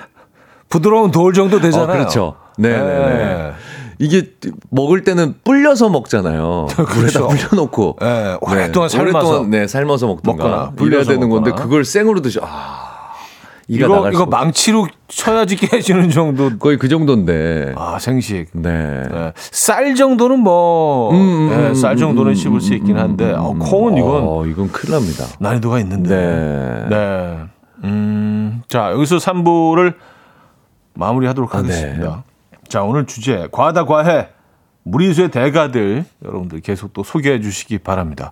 부드러운 0.70 1.12
돌 1.12 1.34
정도 1.34 1.60
되잖아요. 1.60 1.90
어, 1.90 1.92
그렇죠. 1.92 2.36
네네네. 2.58 3.18
네. 3.18 3.52
이게 4.00 4.32
먹을 4.72 5.04
때는 5.04 5.36
불려서 5.44 5.90
먹잖아요. 5.90 6.68
그렇죠. 6.74 7.28
물에다 7.28 7.28
불려놓고 7.28 7.98
네, 8.02 8.38
오랫동안 8.42 8.90
삶아서 8.90 9.20
오랫동안, 9.20 9.50
네, 9.52 9.68
삶아서 9.68 10.08
먹던가 10.08 10.72
불려서 10.76 11.12
되는 11.12 11.30
건데 11.30 11.52
먹거나. 11.52 11.64
그걸 11.64 11.86
생으로 11.86 12.22
드셔. 12.22 12.42
아, 12.44 12.81
이거 13.72 14.10
이거 14.10 14.26
망치로 14.26 14.88
쳐야지 15.08 15.56
깨지는 15.56 16.10
정도. 16.10 16.58
거의 16.58 16.78
그 16.78 16.90
정도인데. 16.90 17.74
아 17.78 18.00
생식. 18.00 18.48
네. 18.52 19.04
네. 19.10 19.32
쌀 19.36 19.96
정도는 19.96 20.40
뭐, 20.40 21.12
음, 21.12 21.16
음, 21.16 21.50
네, 21.50 21.68
음, 21.70 21.74
쌀 21.74 21.96
정도는 21.96 22.34
음, 22.34 22.36
씹을 22.36 22.60
수 22.60 22.74
음, 22.74 22.78
있긴 22.78 22.98
음, 22.98 23.02
한데, 23.02 23.32
음, 23.32 23.40
어, 23.40 23.52
음. 23.52 23.60
콩은 23.60 23.98
이건 23.98 24.24
어, 24.28 24.46
이건 24.46 24.72
큰일 24.74 24.96
납니다. 24.96 25.26
난이도가 25.40 25.80
있는데. 25.80 26.16
네. 26.16 26.88
네. 26.90 27.38
음, 27.86 28.62
자, 28.68 28.92
여기서 28.92 29.18
3부를 29.18 29.96
마무리하도록 30.94 31.56
아, 31.56 31.62
네. 31.62 31.74
하겠습니다. 31.74 32.24
자, 32.68 32.84
오늘 32.84 33.06
주제, 33.06 33.48
과다, 33.54 33.86
과해. 33.86 34.28
무리수의 34.84 35.30
대가들 35.32 36.04
여러분들 36.26 36.60
계속 36.60 36.92
또 36.92 37.04
소개해 37.04 37.40
주시기 37.40 37.78
바랍니다. 37.78 38.32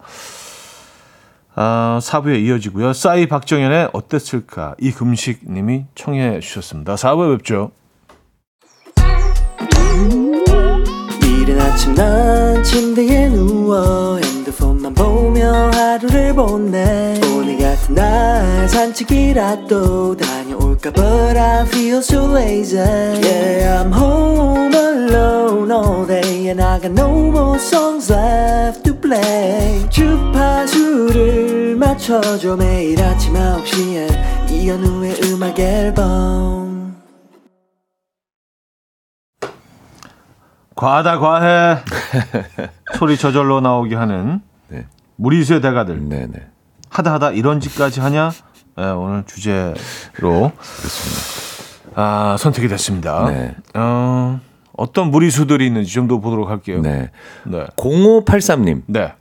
아, 1.62 2.00
4부에 2.02 2.41
이어지고요. 2.45 2.93
싸이 2.93 3.28
박정현의 3.28 3.89
어땠을까? 3.91 4.76
이금식 4.80 5.41
님이 5.52 5.88
청해 5.93 6.39
주셨습니다. 6.39 6.95
4부에 6.95 7.36
뵙죠. 7.36 7.72
이른 11.22 11.60
아침 11.60 11.93
난 11.95 12.64
침대에 12.64 13.28
누워 13.28 14.18
핸드폰만 14.20 14.93
보며 14.93 15.70
하루를 15.74 16.34
보내 16.34 17.20
오늘 17.36 17.57
같은 17.57 17.93
날 17.93 18.70
산책이라도 18.70 20.16
다녀올까 20.16 20.91
But 20.91 21.38
I 21.38 21.66
feel 21.66 21.97
so 21.97 22.38
lazy 22.38 22.80
Yeah 22.80 23.84
I'm 23.84 23.91
home 23.91 24.74
alone 24.74 25.70
all 25.72 26.07
day 26.07 26.47
And 26.47 26.62
I 26.62 26.80
got 26.80 26.93
no 26.93 27.10
more 27.30 27.60
songs 27.60 28.10
left 28.10 28.88
play 29.02 29.89
주파수를 29.89 31.76
맞춰줘 31.76 32.56
매일 32.56 33.02
아침 33.02 33.34
9시에 33.34 34.52
이현우의 34.52 35.16
음악 35.32 35.60
앨범 35.60 36.70
과다, 40.76 41.20
과해. 41.20 41.80
소리 42.97 43.18
저절로 43.18 43.60
나오게 43.60 43.95
하는 43.95 44.41
네. 44.70 44.88
무리수의 45.18 45.60
대가들. 45.60 46.08
네 46.08 46.26
네. 46.26 46.47
하다 46.89 47.14
하다 47.16 47.32
이런 47.32 47.60
짓까지 47.60 48.00
하냐? 48.00 48.32
네, 48.78 48.86
오늘 48.91 49.26
주제로 49.26 50.54
아, 51.95 52.38
선택이 52.39 52.70
됐습니다. 52.70 53.26
네. 53.30 53.56
어, 53.74 54.39
어떤 54.80 55.11
무리수들이 55.11 55.65
있는지 55.67 55.93
좀 55.93 56.07
더 56.07 56.19
보도록 56.19 56.49
할게요. 56.49 56.82
네. 56.82 57.11
네. 57.45 57.65
0583님. 57.75 58.82
네. 58.88 59.13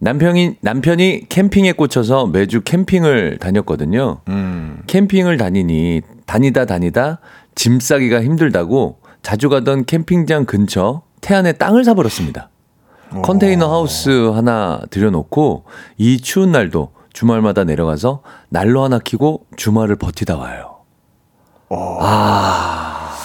남편이 0.00 0.56
남편이 0.60 1.28
캠핑에 1.28 1.72
꽂혀서 1.72 2.26
매주 2.26 2.60
캠핑을 2.60 3.38
다녔거든요. 3.38 4.20
음. 4.28 4.82
캠핑을 4.86 5.36
다니니 5.38 6.02
다니다 6.26 6.66
다니다 6.66 7.18
짐 7.54 7.80
싸기가 7.80 8.22
힘들다고 8.22 8.98
자주 9.22 9.48
가던 9.48 9.86
캠핑장 9.86 10.44
근처 10.44 11.02
태안에 11.20 11.52
땅을 11.52 11.82
사버렸습니다. 11.84 12.50
컨테이너 13.22 13.68
하우스 13.72 14.28
하나 14.30 14.80
들여놓고 14.90 15.64
이 15.96 16.20
추운 16.20 16.52
날도 16.52 16.92
주말마다 17.12 17.64
내려가서 17.64 18.22
난로 18.50 18.84
하나 18.84 18.98
켜고 18.98 19.46
주말을 19.56 19.96
버티다 19.96 20.36
와요. 20.36 20.76
아, 21.70 23.16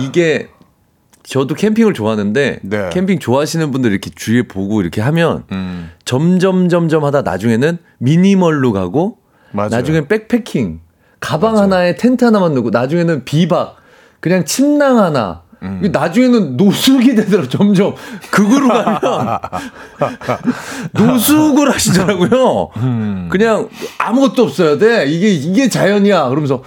이게 0.00 0.48
저도 1.22 1.54
캠핑을 1.54 1.94
좋아하는데 1.94 2.60
네. 2.62 2.90
캠핑 2.90 3.18
좋아하시는 3.18 3.70
분들 3.70 3.90
이렇게 3.92 4.10
주위에 4.14 4.42
보고 4.42 4.80
이렇게 4.80 5.00
하면 5.00 5.44
음. 5.52 5.90
점점 6.04 6.68
점점 6.68 7.04
하다 7.04 7.22
나중에는 7.22 7.78
미니멀로 7.98 8.72
가고 8.72 9.18
맞아요. 9.52 9.70
나중엔 9.70 10.08
백패킹 10.08 10.80
가방 11.20 11.56
하나에 11.56 11.96
텐트 11.96 12.24
하나만 12.24 12.54
넣고 12.54 12.70
나중에는 12.70 13.24
비박 13.24 13.76
그냥 14.20 14.44
침낭 14.44 14.98
하나 14.98 15.42
음. 15.62 15.88
나중에는 15.92 16.56
노숙이 16.56 17.14
되더라 17.14 17.48
점점 17.48 17.94
극으로 18.32 18.68
가면 18.68 19.38
노숙을 20.92 21.70
하시더라고요. 21.72 22.70
음. 22.78 23.28
그냥 23.30 23.68
아무것도 23.98 24.42
없어야 24.42 24.78
돼. 24.78 25.06
이게 25.06 25.28
이게 25.28 25.68
자연이야. 25.68 26.28
그러면서 26.28 26.62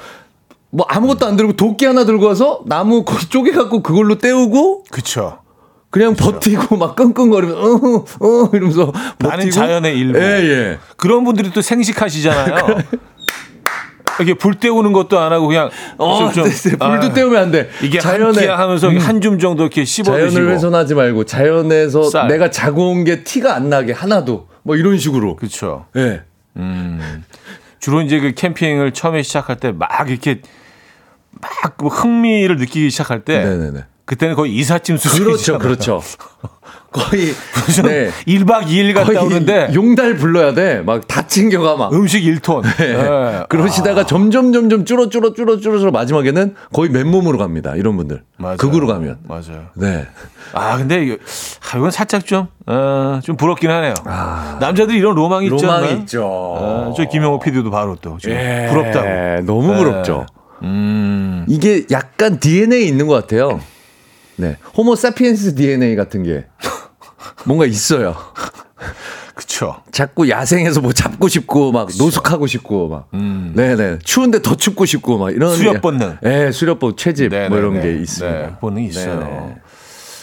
뭐 0.75 0.85
아무것도 0.89 1.25
안 1.25 1.37
들고 1.37 1.53
도끼 1.53 1.85
하나 1.85 2.03
들고 2.03 2.25
와서 2.25 2.59
나무 2.65 3.05
거기 3.05 3.27
쪼개 3.29 3.51
갖고 3.51 3.81
그걸로 3.81 4.17
때우고 4.17 4.83
그쵸. 4.91 5.39
그냥 5.89 6.13
버티고 6.15 6.75
막 6.75 6.97
끙끙거리면서 6.97 7.61
어, 7.61 8.03
어 8.19 8.49
이러면서 8.51 8.91
나는 9.19 9.37
버티고 9.37 9.51
자연의 9.51 9.97
일부. 9.97 10.19
예, 10.19 10.23
예. 10.23 10.77
그런 10.97 11.23
분들이 11.23 11.51
또 11.53 11.61
생식하시잖아요. 11.61 12.77
이렇게 14.19 14.33
불 14.33 14.55
때우는 14.55 14.91
것도 14.91 15.17
안 15.19 15.31
하고 15.31 15.47
그냥 15.47 15.69
어, 15.97 16.31
좀- 16.33 16.43
네, 16.43 16.49
네, 16.49 16.69
불도 16.77 16.83
아, 16.83 17.13
때우면 17.13 17.41
안 17.41 17.51
돼. 17.51 17.69
이게 17.81 17.99
자연에 17.99 18.45
음. 18.47 18.51
하면서 18.59 18.89
한줌 18.89 19.39
정도 19.39 19.63
이렇게 19.63 19.85
씹어 19.85 20.03
자연을 20.05 20.27
드시고. 20.29 20.47
훼손하지 20.49 20.95
말고 20.95 21.23
자연에서 21.25 22.09
쌀. 22.09 22.27
내가 22.27 22.49
자고 22.51 22.91
온 22.91 23.05
게 23.05 23.23
티가 23.23 23.55
안 23.55 23.69
나게 23.69 23.93
하나도 23.93 24.47
뭐 24.63 24.75
이런 24.75 24.97
식으로. 24.97 25.37
그렇죠. 25.37 25.85
예. 25.95 26.23
주로 27.79 28.01
이제 28.01 28.19
그 28.19 28.33
캠핑을 28.33 28.91
처음에 28.93 29.21
시작할 29.21 29.57
때 29.57 29.71
막 29.71 30.09
이렇게 30.09 30.41
막뭐 31.79 31.89
흥미를 31.91 32.57
느끼기 32.57 32.89
시작할 32.89 33.21
때 33.21 33.43
네네네. 33.43 33.85
그때는 34.05 34.35
거의 34.35 34.53
이삿짐 34.55 34.97
그렇죠, 34.97 35.09
수준이잖아요. 35.09 35.59
그렇죠. 35.59 36.01
거의 36.91 37.33
무슨 37.65 37.83
네. 37.85 38.09
1박 38.25 38.67
2일 38.67 38.93
갔다 38.93 39.21
오는데 39.23 39.71
용달 39.73 40.15
불러야 40.15 40.53
돼. 40.53 40.81
막 40.81 41.01
다 41.07 41.27
챙겨가 41.27 41.75
막. 41.75 41.91
음식 41.91 42.23
1톤. 42.23 42.63
네. 42.77 43.43
그러시다가 43.49 44.05
점점 44.05 44.53
점점 44.53 44.85
줄어 44.85 45.09
줄어 45.09 45.33
줄어 45.33 45.57
줄어 45.59 45.91
마지막에는 45.91 46.55
거의 46.71 46.89
맨몸으로 46.91 47.37
갑니다. 47.37 47.75
이런 47.75 47.97
분들. 47.97 48.21
맞아요. 48.37 48.57
극으로 48.57 48.87
가면. 48.87 49.17
맞아요. 49.27 49.65
네. 49.73 50.07
아 50.53 50.77
근데 50.77 51.03
이거, 51.03 51.15
아, 51.73 51.77
이건 51.77 51.91
살짝 51.91 52.25
좀, 52.25 52.47
어, 52.67 53.19
좀 53.23 53.35
부럽긴 53.35 53.71
하네요. 53.71 53.93
남자들이 54.61 54.97
이런 54.97 55.15
로망이 55.15 55.47
있지 55.47 55.65
않나요? 55.65 55.81
로망이 55.81 55.99
있죠. 56.01 56.23
어, 56.25 56.93
저 56.95 57.03
김영호 57.05 57.39
PD도 57.39 57.71
바로 57.71 57.97
또 57.99 58.17
예, 58.27 58.67
부럽다고. 58.69 59.45
너무 59.45 59.73
예. 59.73 59.77
부럽죠. 59.77 60.27
음, 60.63 61.45
이게 61.47 61.85
약간 61.91 62.39
DNA 62.39 62.87
있는 62.87 63.07
것 63.07 63.13
같아요. 63.13 63.59
네. 64.37 64.57
호모 64.77 64.95
사피엔스 64.95 65.55
DNA 65.55 65.95
같은 65.95 66.23
게 66.23 66.45
뭔가 67.45 67.65
있어요. 67.65 68.15
그쵸. 69.35 69.81
자꾸 69.91 70.29
야생에서 70.29 70.79
뭐 70.79 70.93
잡고 70.93 71.27
싶고 71.27 71.71
막 71.73 71.89
노숙하고 71.97 72.47
싶고 72.47 72.87
막. 72.87 73.09
네네. 73.11 73.99
추운데 74.03 74.41
더 74.41 74.55
춥고 74.55 74.85
싶고 74.85 75.17
막 75.17 75.31
이런. 75.31 75.51
음. 75.51 75.55
수렵 75.55 75.81
본능. 75.81 76.17
네, 76.21 76.51
수렵 76.51 76.79
본 76.79 76.95
채집 76.95 77.29
네, 77.31 77.49
뭐 77.49 77.57
네, 77.57 77.61
이런 77.61 77.73
네. 77.75 77.81
게 77.81 78.01
있습니다. 78.01 78.37
네, 78.39 78.55
본능이 78.61 78.87
있어요. 78.87 79.19
네네. 79.19 79.55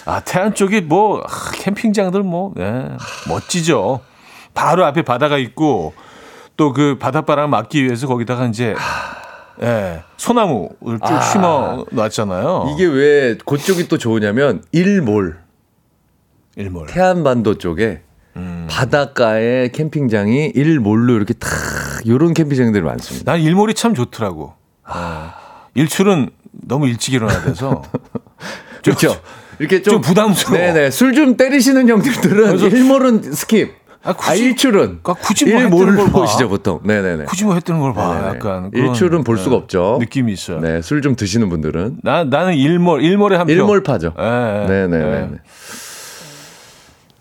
아, 0.06 0.20
태안 0.20 0.54
쪽이 0.54 0.80
뭐, 0.80 1.20
아, 1.20 1.50
캠핑장들 1.52 2.22
뭐, 2.24 2.52
네, 2.56 2.88
멋지죠. 3.28 4.00
바로 4.52 4.84
앞에 4.84 5.02
바다가 5.02 5.38
있고, 5.38 5.94
또 6.56 6.72
그 6.72 6.96
바닷바람을 6.98 7.48
막기 7.50 7.84
위해서 7.84 8.06
거기다가 8.08 8.46
이제, 8.46 8.74
예, 9.62 10.02
소나무를 10.16 10.98
쭉 11.06 11.22
심어 11.32 11.84
놨잖아요. 11.90 12.74
이게 12.74 12.86
왜 12.86 13.36
그쪽이 13.44 13.88
또 13.88 13.98
좋으냐면 13.98 14.62
일몰 14.72 15.38
일몰. 16.56 16.86
태안반도 16.86 17.58
쪽에 17.58 18.02
음. 18.36 18.66
바닷가에 18.70 19.68
캠핑장이 19.68 20.52
일몰로 20.54 21.14
이렇게 21.14 21.34
탁 21.34 21.50
요런 22.06 22.34
캠핑장들이 22.34 22.82
많습니다. 22.82 23.32
난 23.32 23.40
일몰이 23.40 23.74
참 23.74 23.94
좋더라고. 23.94 24.54
예. 24.88 24.92
일출은 25.74 26.30
너무 26.52 26.88
일찍 26.88 27.14
일어나야 27.14 27.42
돼서. 27.42 27.82
좀- 28.82 28.94
그렇죠. 28.94 29.20
이렇게 29.58 29.80
좀, 29.82 29.94
좀 29.94 30.00
부담스러워. 30.00 30.56
네네. 30.58 30.90
술 30.90 31.14
좀 31.14 31.36
때리시는 31.36 31.88
형들들은 31.88 32.58
일몰은 32.58 33.20
스킵. 33.20 33.70
아, 34.04 34.12
굳이- 34.14 34.44
일출은 34.44 35.00
아, 35.04 35.14
굳이 35.14 35.44
뭐 35.46 35.60
일몰 35.62 35.96
걸 35.96 36.06
봐. 36.06 36.12
보시죠 36.12 36.48
보통. 36.48 36.80
네네네. 36.82 37.24
굳이 37.26 37.44
뭐 37.44 37.54
했다는 37.54 37.80
걸 37.80 37.94
봐. 37.94 38.32
약간. 38.34 38.70
일출은 38.74 39.22
볼 39.24 39.38
수가 39.38 39.54
예, 39.54 39.58
없죠. 39.60 39.98
느낌이 40.00 40.32
있어요. 40.32 40.60
네, 40.60 40.82
술 40.82 41.00
좀 41.02 41.14
드시는 41.14 41.48
분들은 41.48 41.98
나, 42.02 42.24
나는 42.24 42.54
일몰, 42.54 43.02
일몰의 43.02 43.38
한 43.38 43.46
표. 43.46 43.52
일몰파죠. 43.52 44.14
예, 44.18 44.22
예, 44.24 44.66
네네네. 44.68 45.30
예. 45.34 45.38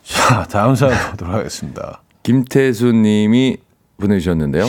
자, 0.04 0.44
다음 0.50 0.76
사연 0.76 0.94
보도록 1.12 1.34
하겠습니다. 1.34 2.02
김태수 2.24 2.92
님이 2.92 3.58
보내주셨는데요. 4.00 4.66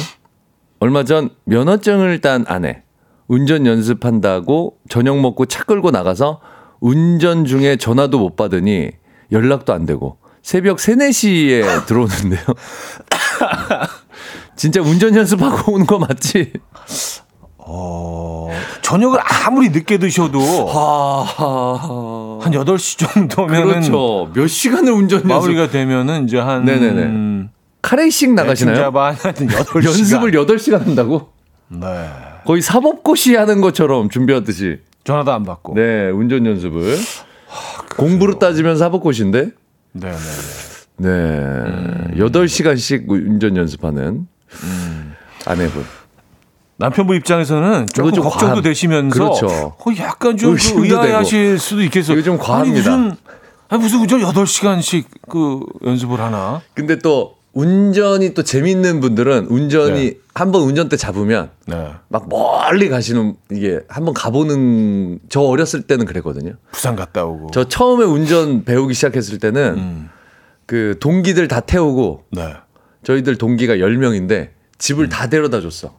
얼마 0.81 1.05
전 1.05 1.31
면허증을 1.45 2.21
딴 2.21 2.45
아내. 2.49 2.83
운전 3.29 3.67
연습한다고 3.67 4.77
저녁 4.89 5.19
먹고 5.21 5.47
차 5.47 5.65
끌고 5.65 5.91
나가서 5.91 6.41
운전 6.81 7.45
중에 7.45 7.77
전화도 7.77 8.19
못 8.19 8.37
받으니 8.37 8.91
연락도 9.31 9.73
안 9.73 9.87
되고 9.87 10.19
새벽 10.43 10.81
3, 10.81 10.99
4시에 10.99 11.63
들어오는데요. 11.87 12.41
진짜 14.57 14.81
운전 14.83 15.15
연습하고 15.17 15.73
오는 15.73 15.87
거 15.87 15.99
맞지? 15.99 16.53
어, 17.59 18.51
저녁을 18.83 19.19
아무리 19.23 19.71
늦게 19.71 19.99
드셔도 19.99 20.41
아, 20.75 22.39
한 22.43 22.53
8시 22.53 22.99
정도면은 23.15 23.67
그렇죠. 23.69 24.31
몇 24.35 24.47
시간을 24.49 24.93
운전 24.93 25.19
연습. 25.21 25.29
마무리가 25.29 25.71
되면은 25.71 26.25
이제 26.25 26.39
한 26.39 26.65
네네네. 26.65 27.49
카레이싱 27.81 28.35
나가시나요? 28.35 28.77
잡아 28.77 29.13
한 29.13 29.17
8시간. 29.17 29.75
연습을 29.87 30.33
8시간 30.33 30.85
한다고? 30.85 31.31
네. 31.69 31.87
거의 32.45 32.61
사법고시 32.61 33.37
하는 33.37 33.61
것처럼 33.61 34.11
준비하듯이. 34.11 34.81
전화도 35.05 35.33
안 35.33 35.45
받고. 35.45 35.75
네, 35.75 36.11
운전 36.11 36.45
연습을. 36.47 36.97
공부로 37.97 38.39
따지면 38.39 38.77
사법고시인데. 38.77 39.51
네, 39.93 40.11
네. 40.11 40.17
네. 40.97 41.09
음. 41.09 42.11
8시간씩 42.17 43.09
운전 43.09 43.57
연습하는 43.57 44.27
아내분. 45.47 45.85
남편분 46.77 47.17
입장에서는 47.19 47.87
조금 47.95 48.13
좀 48.13 48.25
걱정도 48.25 48.57
과한- 48.61 48.65
되시면서 48.65 49.15
그렇죠. 49.17 49.47
어, 49.47 49.77
약간 49.99 50.37
좀 50.37 50.57
그 50.57 50.85
의아해하실 50.85 51.59
수도 51.59 51.83
있겠어요. 51.83 52.17
이거 52.17 52.25
좀 52.25 52.39
과합니다. 52.39 52.93
아니, 52.93 53.01
무슨 53.07 53.17
아니, 53.69 53.83
무슨 53.83 54.01
운전 54.01 54.21
8시간씩 54.21 55.05
그 55.31 55.61
연습을 55.85 56.21
하나? 56.21 56.61
근데 56.75 56.99
또 56.99 57.37
운전이 57.55 58.33
또 58.33 58.43
재밌는 58.43 59.01
분들은 59.01 59.47
운전이 59.47 60.01
네. 60.01 60.19
한번 60.35 60.63
운전대 60.63 60.97
잡으면 60.97 61.51
네. 61.67 61.93
막 62.09 62.29
멀리 62.29 62.89
가시는 62.89 63.37
이게 63.51 63.81
한번 63.89 64.15
가보는 64.15 65.21
저 65.29 65.43
어렸을 65.43 65.83
때는 65.83 66.07
그랬거든요. 66.07 66.55
부산 66.71 66.97
갔다 66.97 67.25
오고. 67.25 67.51
저 67.53 67.65
처음에 67.65 68.05
운전 68.05 68.65
배우기 68.65 68.95
시작했을 68.95 69.39
때는 69.39 69.75
음. 69.77 70.11
그 70.65 70.97
동기들 71.01 71.49
다 71.49 71.61
태우고 71.61 72.25
네. 72.31 72.55
저희들 73.03 73.37
동기가 73.37 73.77
10명인데 73.77 74.51
집을 74.79 75.11
다 75.11 75.29
데려다 75.29 75.61
줬어. 75.61 75.99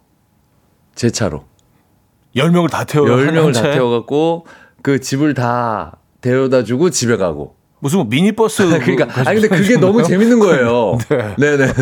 제 0.95 1.11
차로. 1.11 1.45
10명을 2.35 2.71
다 2.71 2.83
태워 2.83 3.05
10명을 3.05 3.53
다 3.53 3.61
태워 3.71 3.91
갖고 3.91 4.47
그 4.81 4.99
집을 4.99 5.35
다 5.35 5.97
데려다 6.21 6.63
주고 6.63 6.89
집에 6.89 7.15
가고. 7.17 7.55
무슨 7.83 7.97
뭐 7.97 8.07
미니버스 8.09 8.63
그러니까, 8.79 9.07
아니, 9.29 9.41
근데 9.41 9.49
그게 9.49 9.75
너무 9.75 10.01
재밌는 10.03 10.39
거예요. 10.39 10.97
네. 11.37 11.57
네 11.57 11.57
네. 11.57 11.73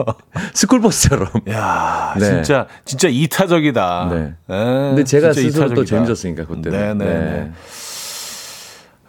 스쿨버스처럼. 0.54 1.28
야, 1.50 2.14
네. 2.18 2.24
진짜 2.24 2.66
진짜 2.86 3.08
이타적이다. 3.08 4.08
네. 4.10 4.16
네, 4.20 4.34
근데 4.46 5.04
제가 5.04 5.34
스스로 5.34 5.68
또 5.68 5.82
이타적이다. 5.82 5.96
재밌었으니까, 5.96 6.46
그때는. 6.46 6.98
네, 6.98 7.04
네, 7.04 7.12
네. 7.12 7.30
네. 7.30 7.52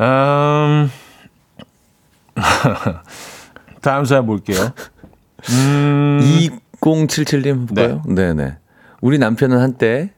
음. 0.01 0.91
다음 3.79 4.03
사연 4.03 4.25
볼게요. 4.25 4.73
음. 5.51 6.19
2077님 6.81 7.69
볼까요? 7.69 8.03
네. 8.07 8.33
네 8.33 8.57
우리 8.99 9.17
남편은 9.19 9.57
한때 9.57 10.11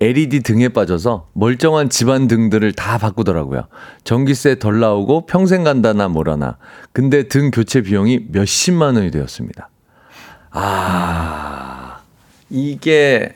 LED 0.00 0.40
등에 0.40 0.70
빠져서 0.70 1.28
멀쩡한 1.34 1.90
집안 1.90 2.26
등들을 2.26 2.72
다 2.72 2.96
바꾸더라고요. 2.96 3.68
전기세 4.02 4.58
덜 4.58 4.80
나오고 4.80 5.26
평생 5.26 5.62
간다나 5.62 6.08
뭐라나. 6.08 6.56
근데 6.92 7.28
등 7.28 7.50
교체 7.50 7.82
비용이 7.82 8.26
몇십만 8.30 8.96
원이 8.96 9.10
되었습니다. 9.10 9.68
아, 10.52 11.98
이게 12.48 13.34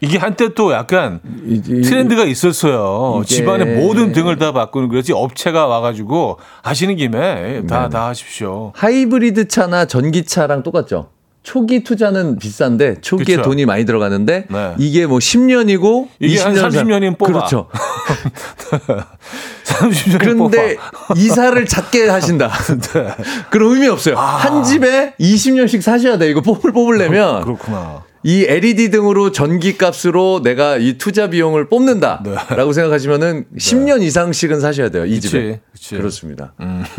이게 0.00 0.18
한때 0.18 0.54
또 0.54 0.72
약간 0.72 1.20
트렌드가 1.64 2.24
있었어요. 2.24 3.22
집안의 3.24 3.78
모든 3.78 4.12
등을 4.12 4.36
다 4.38 4.52
바꾸는 4.52 4.88
그렇지 4.88 5.12
업체가 5.12 5.66
와가지고 5.66 6.38
하시는 6.62 6.94
김에 6.94 7.66
다 7.66 7.84
네. 7.84 7.88
다 7.88 8.06
하십시오. 8.08 8.72
하이브리드 8.76 9.48
차나 9.48 9.86
전기차랑 9.86 10.62
똑같죠. 10.62 11.10
초기 11.42 11.82
투자는 11.82 12.38
비싼데 12.38 13.00
초기에 13.00 13.36
그쵸. 13.36 13.48
돈이 13.48 13.64
많이 13.64 13.84
들어가는데 13.84 14.46
네. 14.50 14.74
이게 14.78 15.06
뭐 15.06 15.18
10년이고 15.18 16.08
이게 16.20 16.40
한 16.40 16.54
30년 16.54 16.98
이면 16.98 17.16
뽑아. 17.16 17.32
그렇죠. 17.32 17.68
30년 19.64 20.18
그런데 20.18 20.76
이사를 21.16 21.64
작게 21.66 22.08
하신다. 22.08 22.50
네. 22.92 23.14
그런 23.50 23.72
의미 23.72 23.88
없어요. 23.88 24.16
한 24.16 24.62
집에 24.64 25.14
20년씩 25.20 25.80
사셔야 25.80 26.18
돼. 26.18 26.28
이거 26.30 26.40
뽑을 26.42 26.72
뽑으려면 26.72 27.42
그렇구나. 27.44 28.04
이 28.24 28.44
LED 28.46 28.90
등으로 28.90 29.30
전기 29.32 29.78
값으로 29.78 30.42
내가 30.42 30.76
이 30.76 30.98
투자 30.98 31.30
비용을 31.30 31.68
뽑는다라고 31.68 32.72
생각하시면은 32.72 33.46
10년 33.56 34.02
이상씩은 34.02 34.60
사셔야 34.60 34.90
돼요. 34.90 35.06
이 35.06 35.10
네. 35.10 35.14
그치, 35.16 35.28
집에. 35.28 35.60
그치. 35.72 35.96
그렇습니다. 35.96 36.52
음, 36.60 36.84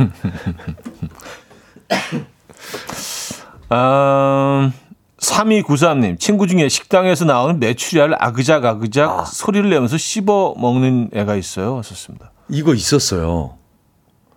3293님, 5.19 6.19
친구 6.19 6.47
중에 6.47 6.69
식당에서 6.69 7.25
나오는 7.25 7.59
메추리알 7.59 8.15
아그작 8.19 8.65
아그작 8.65 9.27
소리를 9.27 9.69
내면서 9.69 9.97
씹어 9.97 10.55
먹는 10.57 11.09
애가 11.13 11.35
있어요. 11.35 11.75
왔었습니다. 11.75 12.31
이거 12.49 12.73
있었어요. 12.73 13.55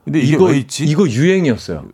근데 0.04 0.20
이게 0.20 0.34
이거 0.34 0.46
왜 0.46 0.58
있지? 0.58 0.84
이거 0.84 1.08
유행이었어요. 1.08 1.84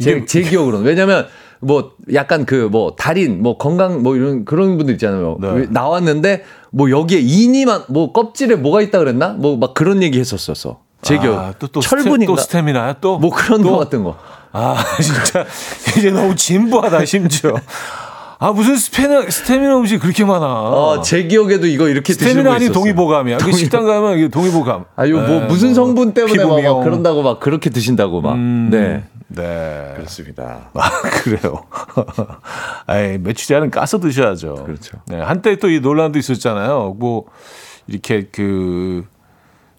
제, 0.00 0.24
제 0.26 0.42
기억으로는 0.42 0.84
왜냐면 0.86 1.26
뭐 1.60 1.92
약간 2.12 2.44
그 2.46 2.68
뭐 2.70 2.94
달인 2.96 3.42
뭐 3.42 3.56
건강 3.56 4.02
뭐 4.02 4.14
이런 4.16 4.44
그런 4.44 4.76
분들 4.76 4.94
있잖아요. 4.94 5.38
네. 5.40 5.48
왜 5.52 5.66
나왔는데 5.70 6.44
뭐 6.70 6.90
여기에 6.90 7.20
이니만 7.20 7.84
뭐 7.88 8.12
껍질에 8.12 8.56
뭐가 8.56 8.80
있다 8.82 8.98
그랬나? 8.98 9.30
뭐 9.30 9.56
막 9.56 9.74
그런 9.74 10.02
얘기 10.02 10.18
했었었어. 10.20 10.80
제 11.02 11.16
아, 11.16 11.20
기억. 11.20 11.58
또, 11.60 11.66
또 11.68 11.80
철분인가? 11.80 12.16
스테, 12.18 12.26
또 12.26 12.36
스태미나야 12.36 12.94
또? 13.00 13.18
뭐 13.18 13.30
그런 13.30 13.62
또? 13.62 13.70
거 13.72 13.78
같은 13.78 14.02
거. 14.04 14.16
아, 14.52 14.76
진짜 15.00 15.44
이제 15.96 16.10
너무 16.10 16.34
진부하다 16.34 17.04
심지어. 17.04 17.54
아 18.40 18.52
무슨 18.52 18.76
스테미나 18.76 19.28
스테미나 19.28 19.76
음식 19.78 19.98
그렇게 19.98 20.24
많아. 20.24 20.46
어, 20.46 21.02
제 21.02 21.24
기억에도 21.24 21.66
이거 21.66 21.88
이렇게 21.88 22.12
스테미나 22.12 22.50
있었어요. 22.56 22.72
동의보감이야. 22.72 23.38
그 23.38 23.44
동의- 23.46 23.56
식당 23.58 23.84
가면 23.84 24.16
이게 24.18 24.28
동의보감. 24.28 24.84
아유 24.94 25.14
뭐 25.16 25.22
네, 25.26 25.40
무슨 25.46 25.74
성분 25.74 26.14
때문에 26.14 26.44
막, 26.44 26.62
막. 26.62 26.84
그런다고 26.84 27.22
막 27.22 27.40
그렇게 27.40 27.68
드신다고 27.70 28.20
막. 28.20 28.34
음, 28.34 28.68
네. 28.70 29.02
네. 29.26 29.92
그렇습니다. 29.96 30.70
아, 30.72 30.88
그래요. 31.22 31.64
아이, 32.86 33.18
메추리알은 33.18 33.70
까서 33.70 33.98
드셔야죠. 34.00 34.64
그렇죠. 34.64 34.98
네, 35.06 35.20
한때 35.20 35.56
또 35.56 35.68
이 35.68 35.80
논란도 35.80 36.18
있었잖아요. 36.18 36.96
뭐, 36.98 37.24
이렇게 37.86 38.26
그, 38.32 39.04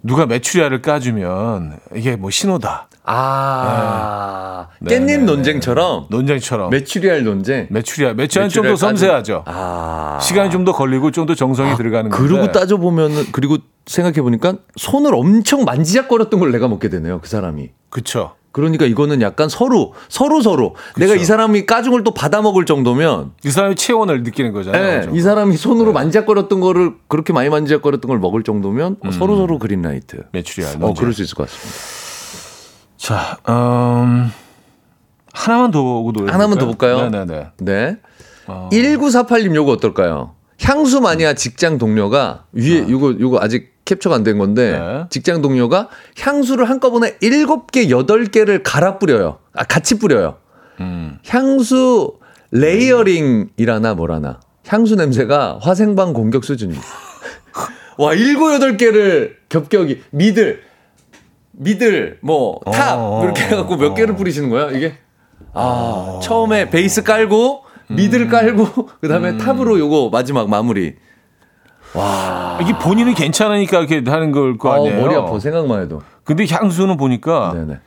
누가 0.01 0.25
메추리알을 0.25 0.81
까주면 0.81 1.79
이게 1.95 2.15
뭐 2.15 2.29
신호다. 2.29 2.87
아 3.03 4.67
네, 4.79 4.97
깻잎 4.99 5.05
네, 5.05 5.17
논쟁처럼 5.17 6.07
논쟁처럼. 6.09 6.69
메추리알 6.69 7.23
논쟁. 7.23 7.67
메추리알. 7.69 8.15
메추리알은 8.15 8.49
좀더 8.49 8.69
메추리알 8.69 8.75
까주- 8.75 8.79
섬세하죠. 8.79 9.43
아 9.45 10.19
시간이 10.21 10.49
좀 10.51 10.63
더 10.65 10.71
걸리고 10.73 11.11
좀 11.11 11.25
더 11.25 11.35
정성이 11.35 11.75
들어가는 11.75 12.09
건데. 12.11 12.27
그러고 12.27 12.51
따져 12.51 12.77
보면은 12.77 13.25
그리고 13.31 13.57
생각해 13.85 14.21
보니까 14.21 14.55
손을 14.75 15.13
엄청 15.15 15.63
만지작거렸던 15.65 16.39
걸 16.39 16.51
내가 16.51 16.67
먹게 16.67 16.89
되네요. 16.89 17.19
그 17.21 17.27
사람이. 17.27 17.69
그쵸. 17.89 18.35
그러니까 18.51 18.85
이거는 18.85 19.21
약간 19.21 19.47
서로 19.47 19.93
서로 20.09 20.41
서로 20.41 20.75
내가 20.97 21.15
이 21.15 21.23
사람이 21.23 21.65
까중을 21.65 22.03
또 22.03 22.13
받아 22.13 22.41
먹을 22.41 22.65
정도면 22.65 23.33
이 23.45 23.51
사람이 23.51 23.75
체온을 23.75 24.23
느끼는 24.23 24.53
거잖아요. 24.53 24.83
예, 24.83 24.99
그죠? 25.01 25.15
이 25.15 25.21
사람이 25.21 25.55
손으로 25.55 25.93
만지작거렸던 25.93 26.59
거를 26.59 26.93
그렇게 27.07 27.31
많이 27.31 27.49
만지작거렸던 27.49 28.09
걸 28.09 28.19
먹을 28.19 28.43
정도면 28.43 28.97
서로 29.11 29.37
서로 29.37 29.59
그린라이트. 29.59 30.23
메추리알. 30.31 30.75
어, 30.75 30.79
논쟁. 30.79 30.95
그럴 31.01 31.13
수 31.13 31.21
있을 31.21 31.35
것 31.35 31.47
같습니다. 31.47 31.77
자, 32.97 33.37
음, 33.47 34.31
하나만 35.33 35.71
더 35.71 35.81
보고 35.83 36.11
노래. 36.11 36.31
하나만 36.31 36.57
더 36.57 36.65
볼까요? 36.65 37.09
네네네. 37.09 37.47
네. 37.59 37.97
1948님 38.47 39.53
요거 39.55 39.71
어떨까요? 39.73 40.33
향수 40.61 40.99
마니아 40.99 41.33
직장 41.33 41.77
동료가 41.77 42.45
위에 42.51 42.89
요거 42.89 43.15
요거 43.19 43.39
아직 43.41 43.78
캡처가 43.89 44.15
안 44.17 44.23
된 44.23 44.37
건데 44.37 44.77
네. 44.77 45.05
직장 45.09 45.41
동료가 45.41 45.89
향수를 46.19 46.69
한꺼번에 46.69 47.17
7개, 47.17 47.89
8개를 47.89 48.61
갈아 48.63 48.99
뿌려요. 48.99 49.39
아, 49.53 49.63
같이 49.63 49.97
뿌려요. 49.97 50.37
음. 50.79 51.17
향수 51.27 52.13
layering이라나 52.51 53.95
뭐라나. 53.95 54.39
향수 54.67 54.95
냄새가 54.95 55.59
화생방 55.61 56.13
공격 56.13 56.43
수준입니다. 56.43 56.85
와, 57.97 58.15
7, 58.15 58.35
8개를 58.35 59.33
겹겹이 59.49 59.97
미들 60.11 60.61
미들 61.51 62.19
뭐탑 62.21 62.97
어, 62.97 63.21
이렇게 63.23 63.43
해 63.45 63.49
갖고 63.55 63.75
몇 63.75 63.93
개를 63.95 64.15
뿌리시는 64.15 64.49
거야? 64.49 64.69
이게 64.71 64.93
아, 65.53 65.61
어. 65.61 66.19
처음에 66.21 66.69
베이스 66.69 67.03
깔고 67.03 67.63
미들 67.89 68.21
음. 68.21 68.29
깔고 68.29 68.85
그다음에 69.01 69.37
탑으로 69.37 69.79
요거 69.79 70.09
마지막 70.11 70.47
마무리. 70.49 70.95
이게 72.61 72.77
본인은 72.77 73.13
괜찮으니까 73.15 73.79
이렇게 73.79 74.03
하는 74.09 74.31
걸거 74.31 74.69
어, 74.69 74.73
아니에요. 74.73 75.01
머리 75.01 75.15
아파 75.15 75.39
생각만 75.39 75.81
해도. 75.81 76.01
근데 76.23 76.45
향수는 76.49 76.97
보니까 76.97 77.53
네네. 77.55 77.79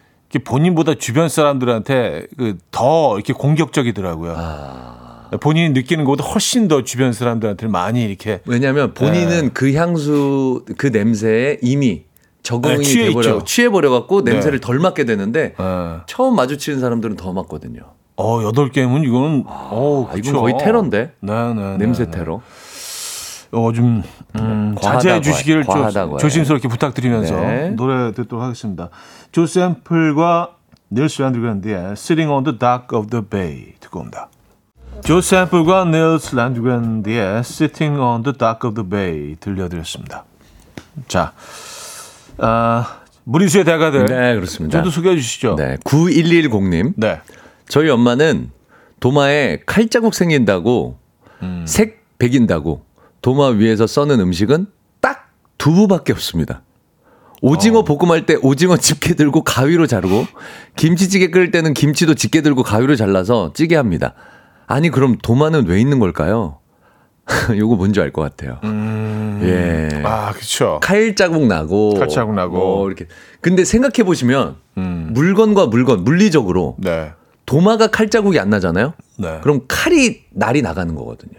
본인보다 0.45 0.95
주변 0.95 1.29
사람들한테 1.29 2.27
그 2.37 2.57
더 2.71 3.15
이렇게 3.17 3.33
공격적이더라고요. 3.33 4.35
아. 4.37 5.31
본인이 5.41 5.71
느끼는 5.71 6.05
것보다 6.05 6.25
훨씬 6.25 6.69
더 6.69 6.83
주변 6.85 7.13
사람들한테 7.13 7.67
많이 7.69 8.03
이렇게 8.05 8.41
왜냐하면 8.47 8.93
본인은 8.95 9.43
네. 9.45 9.51
그 9.55 9.73
향수 9.75 10.65
그 10.77 10.89
냄새에 10.89 11.59
이미 11.63 12.05
적응이 12.43 12.79
네, 12.79 12.83
취해 12.83 13.07
돼버려 13.09 13.29
있죠. 13.37 13.45
취해 13.45 13.69
버려 13.71 13.91
갖고 13.91 14.23
냄새를 14.23 14.59
네. 14.61 14.67
덜 14.67 14.79
맡게 14.79 15.05
되는데 15.05 15.55
어, 15.59 16.03
처음 16.07 16.35
마주치는 16.37 16.81
사람들은 16.81 17.17
더 17.17 17.33
맡거든요. 17.33 17.81
어 18.17 18.43
여덟 18.45 18.71
개면 18.71 19.05
이거는 19.05 19.45
어 19.47 20.09
아, 20.11 20.17
이건 20.17 20.35
거의 20.35 20.55
테러인데 20.59 21.13
네 21.21 21.55
네 21.55 21.77
냄새 21.79 22.11
테러. 22.11 22.43
어좀 23.53 24.03
음, 24.37 24.75
자제해. 24.81 25.21
주시기를 25.21 25.65
과해. 25.65 25.91
조심스럽게 26.19 26.69
부탁드리면서 26.69 27.39
네. 27.41 27.71
노래 27.71 28.13
듣도록 28.13 28.43
하겠습니다. 28.43 28.89
조 29.31 29.47
샘플과 29.47 30.57
닐스 30.91 31.23
란드그란드의 31.23 31.93
Sitting 31.93 32.31
on 32.33 32.45
the 32.45 32.59
Dock 32.59 32.99
of 32.99 33.09
the 33.11 33.25
Bay 33.25 33.75
듣고 33.81 34.01
옵니다. 34.01 34.29
조 35.05 35.21
샘플과 35.21 35.85
닐스 35.85 36.35
란드그란드의 36.35 37.39
Sitting 37.41 38.01
on 38.01 38.23
the 38.23 38.37
Dock 38.37 38.69
of 38.69 38.75
the 38.75 38.89
Bay 38.89 39.37
들려드렸습니다. 39.39 40.25
자, 41.09 41.33
아, 42.39 43.01
무리수의 43.25 43.65
대가들 43.65 44.07
네 44.07 44.35
그렇습니다. 44.35 44.79
저도 44.79 44.91
소개해 44.91 45.17
주시죠. 45.17 45.57
네 45.57 45.77
9110님 45.85 46.95
네. 46.97 47.21
저희 47.69 47.89
엄마는 47.91 48.51
도마에 49.01 49.59
칼자국 49.67 50.15
생긴다고 50.15 50.99
음. 51.43 51.65
색 51.67 52.03
배긴다고 52.19 52.83
도마 53.23 53.49
위에서 53.49 53.87
써는 53.87 54.21
음식은 54.21 54.67
딱 55.01 55.31
두부밖에 55.59 56.13
없습니다. 56.13 56.63
오징어 57.41 57.81
어. 57.81 57.85
볶음할 57.85 58.27
때 58.27 58.37
오징어 58.41 58.77
집게 58.77 59.15
들고 59.15 59.43
가위로 59.43 59.87
자르고 59.87 60.27
김치찌개 60.77 61.31
끓일 61.31 61.51
때는 61.51 61.75
김치도 61.75 62.15
집게 62.15 62.41
들고 62.41 62.63
가위로 62.63 62.95
잘라서 62.97 63.53
찌개 63.55 63.77
합니다. 63.77 64.15
아니 64.67 64.91
그럼 64.91 65.19
도마는 65.23 65.67
왜 65.67 65.81
있는 65.81 65.99
걸까요? 65.99 66.59
요거 67.57 67.77
뭔지 67.77 68.01
알 68.01 68.13
것 68.13 68.23
같아요. 68.23 68.61
예. 69.43 69.89
아, 70.05 70.33
그렇죠. 70.33 70.81
칼 70.83 71.15
자국 71.15 71.47
나고 71.47 71.95
칼 71.95 72.09
자국 72.09 72.35
나고. 72.35 72.57
뭐 72.57 72.87
이렇게 72.89 73.07
근데 73.41 73.65
생각해 73.65 74.05
보시면 74.05 74.57
음. 74.79 75.11
물건과 75.13 75.67
물건 75.67 76.05
물리적으로 76.05 76.77
네. 76.79 77.13
도마가 77.47 77.89
칼 77.89 78.09
자국이 78.09 78.39
안 78.41 78.51
나잖아요. 78.51 78.95
네. 79.19 79.39
그럼 79.43 79.63
칼이 79.69 80.23
날이 80.31 80.63
나가는 80.63 80.93
거거든요. 80.95 81.39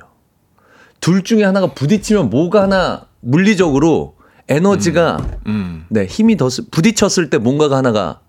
둘 1.03 1.21
중에 1.21 1.43
하나가 1.43 1.67
부딪히면 1.67 2.29
뭐가 2.29 2.61
하나 2.61 3.01
물리적으로 3.19 4.15
에너지가 4.47 5.17
음. 5.47 5.85
네 5.89 6.05
힘이 6.05 6.37
더 6.37 6.49
쓰- 6.49 6.69
부딪혔을 6.69 7.29
때 7.29 7.37
뭔가가 7.37 7.75
하나가 7.75 8.21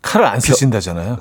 칼을 0.00 0.24
안 0.26 0.40
쓰신다잖아요. 0.40 1.18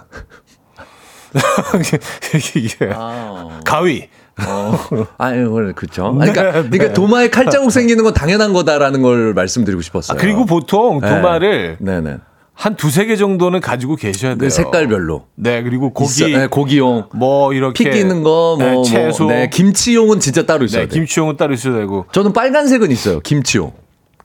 이게 2.56 2.78
가위. 3.66 4.08
어, 4.48 4.78
아니 5.18 5.46
그래 5.50 5.74
그렇죠. 5.76 6.14
그러니까, 6.14 6.44
네, 6.44 6.52
그러니까 6.52 6.88
네. 6.88 6.94
도마에 6.94 7.30
칼 7.30 7.50
자국 7.50 7.70
생기는 7.74 8.02
건 8.06 8.14
당연한 8.14 8.54
거다라는 8.54 9.02
걸 9.02 9.34
말씀드리고 9.34 9.82
싶었어요. 9.82 10.18
아, 10.18 10.22
그리고 10.22 10.46
보통 10.46 11.02
네. 11.02 11.10
도마를 11.10 11.78
네 11.82 12.00
네 12.00 12.18
한 12.62 12.76
두세 12.76 13.06
개 13.08 13.16
정도는 13.16 13.60
가지고 13.60 13.96
계셔야 13.96 14.34
돼요. 14.36 14.38
그 14.38 14.50
색깔별로 14.52 15.26
네, 15.34 15.64
그리고 15.64 15.92
고기, 15.94 16.12
있어- 16.26 16.28
네, 16.38 16.46
고기용 16.46 17.06
뭐 17.16 17.54
이렇게 17.54 17.84
피 17.86 17.90
끼는 17.98 18.22
거, 18.22 18.56
뭐, 18.56 18.58
네, 18.60 18.74
뭐, 18.74 18.84
채소, 18.84 19.26
네, 19.26 19.50
김치용은 19.50 20.20
진짜 20.20 20.46
따로 20.46 20.66
있어야 20.66 20.84
네, 20.84 20.88
돼. 20.88 20.94
김치용은 20.94 21.38
따로 21.38 21.56
있어야 21.56 21.74
되고, 21.80 22.06
저는 22.12 22.34
빨간색은 22.34 22.92
있어요. 22.92 23.20
김치용. 23.22 23.72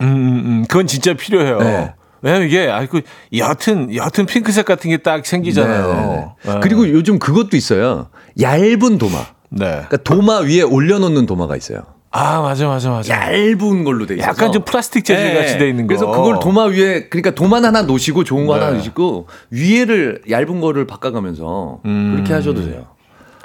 음, 0.01 0.05
음, 0.05 0.43
음, 0.45 0.65
그건 0.69 0.85
진짜 0.85 1.15
필요해요. 1.15 1.57
네. 1.57 1.93
왜냐면 2.21 2.47
이게 2.47 2.67
아그 2.69 3.01
옅은 3.33 3.95
옅은 3.95 4.27
핑크색 4.27 4.65
같은 4.65 4.91
게 4.91 4.97
딱 4.97 5.25
생기잖아요. 5.25 5.87
네, 5.87 6.01
네, 6.01 6.25
네. 6.43 6.53
네. 6.53 6.59
그리고 6.61 6.87
요즘 6.89 7.17
그것도 7.17 7.57
있어요. 7.57 8.09
얇은 8.39 8.99
도마. 8.99 9.17
네. 9.49 9.65
그러니까 9.65 9.97
도마 9.97 10.41
위에 10.41 10.61
올려놓는 10.61 11.25
도마가 11.25 11.55
있어요. 11.55 11.79
아, 12.11 12.41
맞아, 12.41 12.67
맞아, 12.67 12.89
맞아. 12.89 13.13
얇은 13.13 13.83
걸로 13.83 14.05
돼 14.05 14.15
있어서 14.15 14.29
약간 14.29 14.51
좀 14.51 14.63
플라스틱 14.63 15.05
재질 15.05 15.35
같이 15.35 15.57
돼 15.57 15.69
있는 15.69 15.85
거. 15.85 15.89
그래서 15.89 16.07
그걸 16.09 16.39
도마 16.39 16.65
위에 16.65 17.09
그러니까 17.09 17.31
도마 17.31 17.57
하나 17.57 17.81
놓으시고 17.83 18.23
좋은 18.23 18.47
거 18.47 18.55
네. 18.55 18.61
하나 18.61 18.73
놓으시고 18.73 19.27
위에를 19.51 20.21
얇은 20.29 20.61
거를 20.61 20.87
바꿔가면서 20.87 21.81
음. 21.85 22.13
그렇게 22.15 22.33
하셔도 22.33 22.63
돼요. 22.65 22.85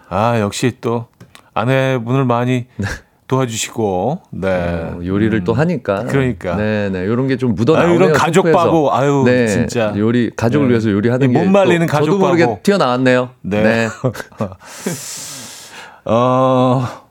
아, 0.09 0.39
역시 0.41 0.77
또 0.81 1.07
아내분을 1.55 2.25
많이 2.25 2.67
도와주시고, 3.29 4.23
네. 4.33 4.49
어, 4.49 5.01
요리를 5.05 5.43
또 5.45 5.55
하니까. 5.55 6.05
그러니까. 6.05 6.55
네네. 6.57 7.01
이런 7.05 7.29
게 7.29 7.37
좀 7.39 7.55
묻어 7.55 7.75
아유, 7.75 7.83
나오네요. 7.87 7.97
이런 7.97 8.13
가족. 8.13 8.53
바보. 8.53 8.93
아유, 8.93 9.23
네, 9.25 9.47
진짜. 9.47 9.95
요리 9.97 10.31
가족을 10.37 10.67
네. 10.67 10.73
위해서 10.73 10.91
요리하는 10.91 11.33
못 11.33 11.45
말리는 11.47 11.87
또 11.87 11.91
가족 11.91 12.07
저도 12.07 12.19
모르게 12.19 12.45
바보. 12.45 12.61
튀어나왔네요. 12.63 13.31
네. 13.41 13.63
네. 13.63 13.89
어. 16.05 17.01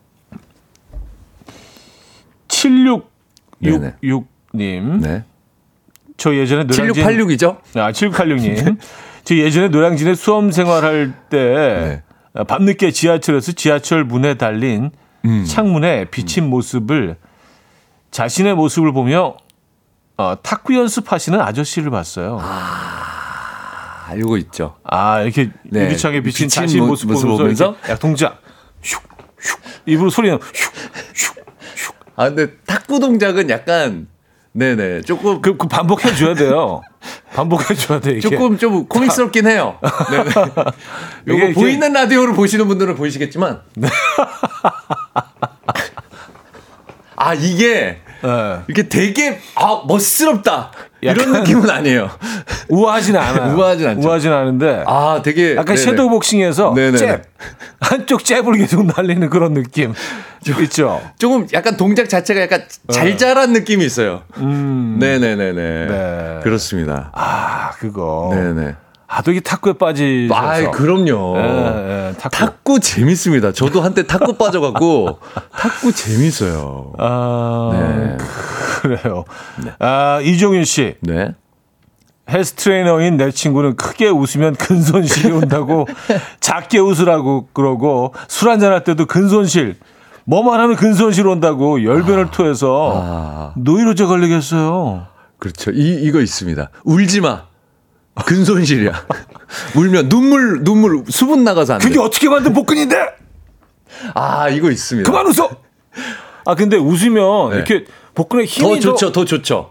7666님. 3.62 5.02
네. 5.02 5.24
저 6.18 6.36
예전에 6.36 6.64
노량진 6.66 7.04
7686이죠? 7.04 7.58
아, 7.76 7.92
7686님. 7.92 8.78
저 9.24 9.36
예전에 9.36 9.68
노량진에 9.70 10.16
수험 10.16 10.52
생활할 10.52 11.14
때 11.30 12.04
네. 12.36 12.44
밤늦게 12.46 12.92
지하철에서 12.92 13.52
지하철 13.54 14.04
문에 14.04 14.36
달린 14.36 14.92
음. 15.26 15.46
창문에 15.46 16.06
비친 16.06 16.50
모습을 16.50 17.18
자신의 18.12 18.56
모습을 18.56 18.92
보며 18.94 19.38
어, 20.18 20.36
탁구 20.42 20.76
연습하시는 20.76 21.40
아저씨를 21.40 21.90
봤어요. 21.92 22.38
아, 22.42 24.06
알고 24.10 24.38
있죠. 24.38 24.76
아, 24.84 25.22
이렇게 25.22 25.50
네. 25.64 25.86
유리창에 25.86 26.22
비친, 26.22 26.48
비친 26.48 26.50
자신 26.64 26.80
모- 26.82 26.88
모습, 26.88 27.08
모습 27.12 27.28
보면서, 27.28 27.72
보면서? 27.74 28.00
동작. 28.00 28.42
슉, 28.84 29.00
슉. 29.40 29.60
입으로 29.88 30.10
소리는 30.10 30.38
슉, 30.38 30.44
슉, 31.14 31.36
슉. 31.36 31.41
아, 32.16 32.30
근데 32.30 32.54
탁구 32.66 33.00
동작은 33.00 33.50
약간, 33.50 34.08
네네. 34.54 35.02
조금, 35.04 35.42
그, 35.42 35.56
그 35.58 35.68
반복해 35.68 36.14
줘야 36.16 36.34
돼요. 36.36 36.82
반복해 37.34 37.74
줘야 37.74 38.00
돼, 38.00 38.12
이게. 38.12 38.22
조금 38.22 38.58
좀 38.58 38.86
코믹스럽긴 38.88 39.48
해요. 39.48 39.78
네네. 40.12 40.30
이게 40.30 41.34
요거 41.34 41.38
이렇게- 41.46 41.54
보이는 41.54 41.94
라디오를 41.94 42.34
보시는 42.34 42.68
분들은 42.68 42.96
보이시겠지만. 42.96 43.62
아, 47.16 47.34
이게, 47.34 48.02
예. 48.24 48.62
이렇게 48.68 48.90
되게, 48.90 49.40
아, 49.56 49.84
멋스럽다. 49.88 50.72
이런 51.02 51.32
느낌은 51.34 51.70
아니에요. 51.70 52.10
우아하진 52.72 53.16
않아요. 53.18 53.56
우아하진 53.56 53.88
않죠. 53.88 54.08
우아하진 54.08 54.32
않은데. 54.32 54.84
아, 54.88 55.22
되게. 55.24 55.52
약간 55.52 55.76
네네. 55.76 55.78
섀도우 55.78 56.10
복싱에서 56.10 56.74
네네네. 56.76 56.98
잽 56.98 57.22
한쪽 57.80 58.24
잽을 58.24 58.58
계속 58.58 58.86
날리는 58.86 59.30
그런 59.30 59.54
느낌 59.54 59.94
있죠. 60.64 61.02
조금 61.20 61.46
약간 61.54 61.78
동작 61.78 62.10
자체가 62.10 62.42
약간 62.42 62.64
잘 62.92 63.18
자란 63.18 63.54
느낌이 63.54 63.86
있어요. 63.86 64.22
음. 64.38 64.98
네네네네. 65.00 65.86
네. 65.86 66.40
그렇습니다. 66.44 67.12
아 67.14 67.72
그거. 67.78 68.32
네네. 68.34 68.76
아, 69.14 69.22
또 69.24 69.32
이게 69.32 69.42
탁구에 69.42 69.74
빠지셔서. 69.74 70.34
아, 70.40 70.72
그럼요. 70.72 71.36
예, 71.38 71.42
예, 71.42 72.14
탁구. 72.18 72.30
탁구 72.38 72.80
재밌습니다. 72.80 73.52
저도 73.52 73.82
한때 73.82 74.08
탁구 74.08 74.38
빠져갖고 74.38 75.20
탁구 75.52 75.92
재밌어요. 75.92 76.94
아, 76.98 77.72
네. 77.74 78.18
그래요. 78.82 79.26
아, 79.80 80.22
이종윤 80.24 80.64
씨. 80.64 80.96
네. 81.02 81.36
헬스 82.32 82.54
트레이너인 82.54 83.18
내 83.18 83.32
친구는 83.32 83.76
크게 83.76 84.08
웃으면 84.08 84.56
근손실이 84.56 85.32
온다고 85.34 85.88
작게 86.40 86.80
웃으라고 86.80 87.50
그러고 87.54 88.14
술 88.28 88.50
한잔 88.50 88.72
할 88.72 88.84
때도 88.84 89.06
근손실 89.06 89.76
뭐만 90.26 90.60
하면 90.60 90.76
근손실 90.76 91.28
온다고 91.28 91.84
열변을 91.84 92.32
토해서 92.32 92.94
아, 92.96 93.54
노이로제 93.58 94.06
걸리겠어요. 94.06 95.08
그렇죠. 95.40 95.72
이 95.72 96.04
이거 96.04 96.22
있습니다. 96.22 96.70
울지 96.84 97.22
마. 97.22 97.44
근손실이야. 98.26 98.92
울면 99.76 100.10
눈물 100.10 100.64
눈물 100.64 101.04
수분 101.10 101.44
나가서 101.44 101.74
안 101.74 101.80
돼. 101.80 101.88
그게 101.88 102.00
어떻게 102.00 102.30
만든 102.30 102.54
복근인데? 102.54 102.96
아 104.14 104.50
이거 104.50 104.70
있습니다. 104.70 105.10
그만 105.10 105.26
웃어. 105.28 105.50
아 106.46 106.56
근데 106.56 106.78
웃으면 106.78 107.50
네. 107.50 107.56
이렇게 107.58 107.86
복근에 108.14 108.44
더 108.44 108.48
힘이 108.48 108.80
좋죠. 108.82 109.12
더 109.12 109.26
좋죠. 109.26 109.71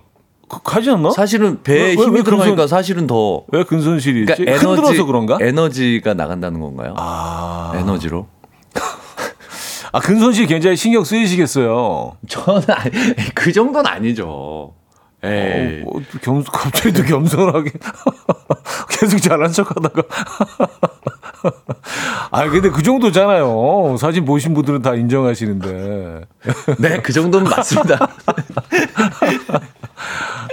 그- 0.50 0.62
가지 0.62 0.90
않나? 0.90 1.10
사실은 1.10 1.62
배에 1.62 1.76
왜, 1.76 1.82
왜, 1.88 1.94
힘이 1.94 2.16
왜 2.18 2.22
들어가니까 2.22 2.56
근손- 2.56 2.68
사실은 2.68 3.06
더 3.06 3.44
왜 3.52 3.64
근손실이지? 3.64 4.26
그러니까 4.34 4.52
에너지 4.52 4.66
흔들어서 4.66 5.04
그런가? 5.06 5.38
에너지가 5.40 6.14
나간다는 6.14 6.60
건가요? 6.60 6.94
아, 6.96 7.72
에너지로? 7.76 8.26
아 9.92 9.98
근손실 10.00 10.46
굉장히 10.46 10.76
신경 10.76 11.02
쓰이시겠어요. 11.02 12.12
저는 12.28 12.62
아니, 12.68 12.90
그 13.34 13.52
정도는 13.52 13.90
아니죠. 13.90 14.74
에이. 15.22 15.82
어, 15.84 15.90
뭐, 15.90 16.00
겸, 16.22 16.42
갑자기 16.50 16.94
또 16.94 17.02
겸손하게 17.02 17.72
계속 18.88 19.18
잘난 19.18 19.52
척 19.52 19.68
하다가 19.70 20.02
아 22.30 22.48
근데 22.48 22.70
그 22.70 22.82
정도잖아요 22.82 23.96
사진 23.98 24.24
보신 24.24 24.54
분들은 24.54 24.80
다 24.80 24.94
인정하시는데 24.94 26.22
네, 26.78 27.02
그 27.02 27.12
정도는 27.12 27.50
맞습니다. 27.50 27.98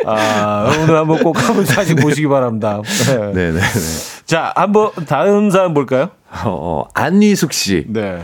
아 0.05 0.71
오늘 0.81 0.97
한번 0.97 1.19
꼭 1.23 1.37
한번 1.41 1.65
사진 1.65 1.95
보시기 1.97 2.27
바랍니다 2.27 2.81
네. 3.07 3.17
네, 3.33 3.51
네, 3.51 3.59
네. 3.59 4.23
자 4.25 4.53
한번 4.55 4.91
다음 5.07 5.49
사람 5.49 5.73
볼까요 5.73 6.09
어, 6.45 6.83
안희숙 6.93 7.53
씨. 7.53 7.85
네 7.87 8.21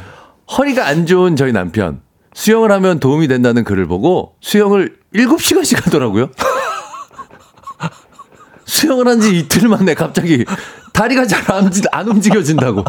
허리가 0.57 0.87
안 0.87 1.05
좋은 1.05 1.35
저희 1.35 1.51
남편. 1.53 2.01
수영을 2.33 2.71
하면 2.71 2.99
도움이 2.99 3.27
된다는 3.27 3.63
글을 3.63 3.87
보고 3.87 4.35
수영을 4.41 4.97
7시간씩 5.15 5.83
하더라고요. 5.85 6.29
수영을 8.65 9.07
한 9.07 9.19
지 9.21 9.37
이틀 9.37 9.67
만에 9.67 9.93
갑자기 9.93 10.45
다리가 10.93 11.25
잘안 11.27 12.07
움직여진다고. 12.07 12.83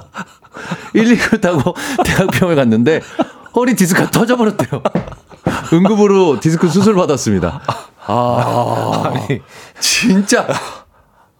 119 0.94 1.40
타고 1.40 1.74
대학병원에 2.04 2.56
갔는데 2.56 3.00
허리 3.54 3.74
디스크가 3.76 4.10
터져버렸대요. 4.10 4.82
응급으로 5.72 6.40
디스크 6.40 6.68
수술 6.68 6.94
받았습니다. 6.94 7.60
아, 8.06 9.02
아니 9.06 9.40
진짜 9.80 10.46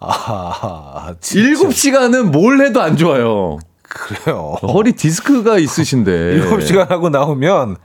아 0.01 1.15
진짜 1.21 1.69
7시간은 1.69 2.31
뭘 2.31 2.61
해도 2.61 2.83
안 2.83 2.97
좋아요. 2.97 3.59
그래요 3.83 4.57
허리 4.63 4.93
디스크가 4.93 5.59
있으신데. 5.59 6.41
7시간 6.41 6.89
하고 6.89 7.11
나오면 7.11 7.77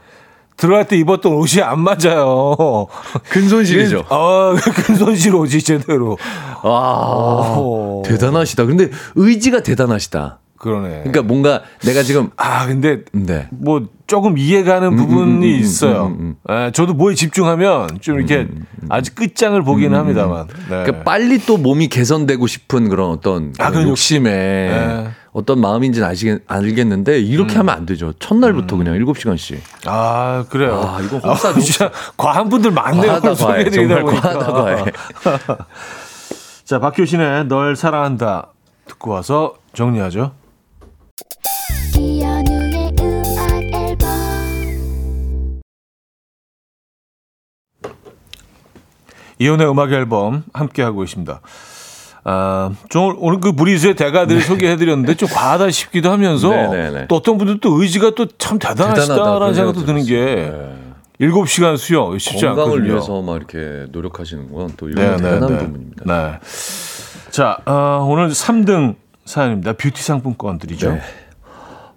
들어갈 0.56 0.86
때 0.86 0.96
입었던 0.98 1.32
옷이 1.32 1.62
안 1.62 1.80
맞아요 1.80 2.86
근손실이죠. 3.30 4.04
아 4.10 4.54
근손실 4.86 5.34
옷이 5.34 5.60
제대로 5.62 6.18
와, 6.62 7.56
오. 7.58 8.02
대단하시다. 8.04 8.66
근데 8.66 8.90
의지가 9.14 9.62
대단하시다. 9.62 10.38
그러네 10.60 10.88
그러니까 11.04 11.22
뭔가 11.22 11.62
내가 11.82 12.02
지금 12.02 12.28
아 12.36 12.66
근데 12.66 13.00
네. 13.12 13.48
뭐 13.50 13.88
조금 14.06 14.36
이해가는 14.36 14.94
부분이 14.94 15.22
음, 15.22 15.42
음, 15.42 15.44
있어요. 15.44 16.06
음, 16.18 16.34
예, 16.50 16.70
저도 16.74 16.92
뭐에 16.92 17.14
집중하면 17.14 18.00
좀 18.02 18.18
이렇게 18.18 18.46
아주 18.90 19.14
끝장을 19.14 19.60
보기는 19.62 19.96
합니다만. 19.96 20.48
네. 20.48 20.82
그러니까 20.84 21.02
빨리 21.02 21.38
또 21.38 21.56
몸이 21.56 21.88
개선되고 21.88 22.46
싶은 22.46 22.90
그런 22.90 23.08
어떤 23.10 23.54
아, 23.58 23.70
그런 23.70 23.88
욕심에 23.88 24.30
네. 24.30 25.08
어떤 25.32 25.60
마음인지는 25.62 26.06
아시겠, 26.06 26.42
알겠는데 26.46 27.20
이렇게 27.20 27.56
하면 27.56 27.74
안 27.74 27.86
되죠. 27.86 28.12
첫날부터 28.18 28.76
그냥 28.76 28.98
7시간씩. 28.98 29.60
아 29.86 30.44
그래요. 30.50 30.82
아, 30.84 31.00
이거 31.00 31.16
혹사 31.18 31.54
진짜 31.54 31.90
과한 32.18 32.50
분들 32.50 32.70
많네요. 32.72 33.20
과하다, 33.20 33.34
과해. 33.34 33.70
정말 33.70 34.02
보니까. 34.02 34.20
과하다, 34.20 34.52
과해. 34.52 34.84
자 36.64 36.78
박효신의 36.80 37.46
널 37.46 37.76
사랑한다 37.76 38.48
듣고 38.86 39.12
와서 39.12 39.54
정리하죠. 39.72 40.32
이혼의 49.40 49.68
음악 49.68 49.90
앨범 49.92 50.44
함께 50.52 50.82
하고 50.82 51.02
있습니다. 51.02 51.40
아, 52.24 52.70
좀 52.90 53.16
오늘 53.18 53.40
그 53.40 53.48
무리수의 53.48 53.96
대가들을 53.96 54.42
소개해드렸는데 54.42 55.14
좀 55.14 55.28
과하다 55.30 55.70
싶기도 55.70 56.10
하면서 56.12 56.50
네, 56.50 56.68
네, 56.68 56.90
네. 56.90 57.06
또 57.08 57.16
어떤 57.16 57.38
분들 57.38 57.58
또 57.60 57.80
의지가 57.82 58.10
또 58.14 58.26
참 58.38 58.58
대단하시다라는 58.58 59.54
생각도 59.54 59.86
드는 59.86 60.04
게 60.04 60.52
일곱 61.18 61.48
시간 61.48 61.76
수영 61.78 62.16
쉽지 62.18 62.44
건강을 62.44 62.72
않거든요. 62.72 62.92
위해서 62.92 63.22
막 63.22 63.36
이렇게 63.36 63.86
노력하시는 63.90 64.52
건또 64.52 64.86
네, 64.88 64.92
이런 64.92 65.16
네, 65.16 65.22
대단한 65.22 65.48
네. 65.50 65.58
부분입니다. 65.58 66.04
네. 66.06 66.38
자, 67.30 67.58
어, 67.64 68.06
오늘 68.08 68.28
3등 68.28 68.96
사연입니다. 69.24 69.72
뷰티 69.74 70.02
상품권 70.02 70.58
드리죠. 70.58 70.92
네. 70.92 71.00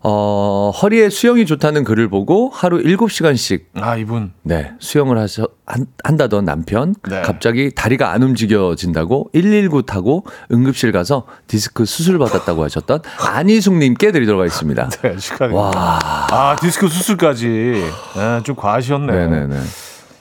어, 0.06 0.72
허리에 0.82 1.10
수영이 1.10 1.46
좋다는 1.46 1.86
글을 1.86 2.10
보고 2.10 2.50
하루 2.54 2.82
7시간씩 2.84 3.64
아, 3.76 3.96
이분. 3.96 4.34
네, 4.42 4.74
수영을 4.80 5.18
하셔, 5.18 5.48
한, 5.66 5.86
한다던 6.04 6.44
남편. 6.44 6.94
네. 7.10 7.22
갑자기 7.22 7.72
다리가 7.74 8.12
안 8.12 8.22
움직여진다고 8.22 9.30
119 9.32 9.84
타고 9.84 10.26
응급실 10.52 10.92
가서 10.92 11.26
디스크 11.48 11.86
수술 11.86 12.20
받았다고 12.20 12.64
하셨던 12.66 13.00
안희숙님께 13.34 14.12
드리도록 14.12 14.42
하겠습니다. 14.42 14.90
네, 14.90 15.16
축하드립니다. 15.16 16.28
아, 16.32 16.56
디스크 16.60 16.90
수술까지. 16.90 17.48
네, 18.16 18.44
좀 18.44 18.56
과하셨네. 18.58 19.12
네네네. 19.14 19.56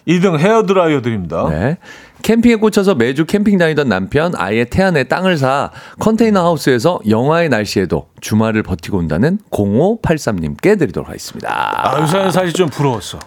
2등 0.06 0.38
헤어드라이어 0.38 1.00
드립니다. 1.02 1.46
네. 1.48 1.78
캠핑에 2.22 2.56
꽂혀서 2.56 2.94
매주 2.94 3.26
캠핑 3.26 3.58
다니던 3.58 3.88
남편 3.88 4.32
아예 4.36 4.64
태안에 4.64 5.04
땅을 5.04 5.36
사 5.36 5.70
컨테이너 5.98 6.40
하우스에서 6.44 7.00
영하의 7.08 7.48
날씨에도 7.48 8.08
주말을 8.20 8.62
버티고 8.62 8.98
온다는 8.98 9.38
0583님께 9.50 10.78
드리도록 10.78 11.08
하겠습니다. 11.08 11.48
아, 11.50 12.00
요새는 12.00 12.30
사실 12.30 12.52
좀 12.52 12.68
부러웠어. 12.68 13.18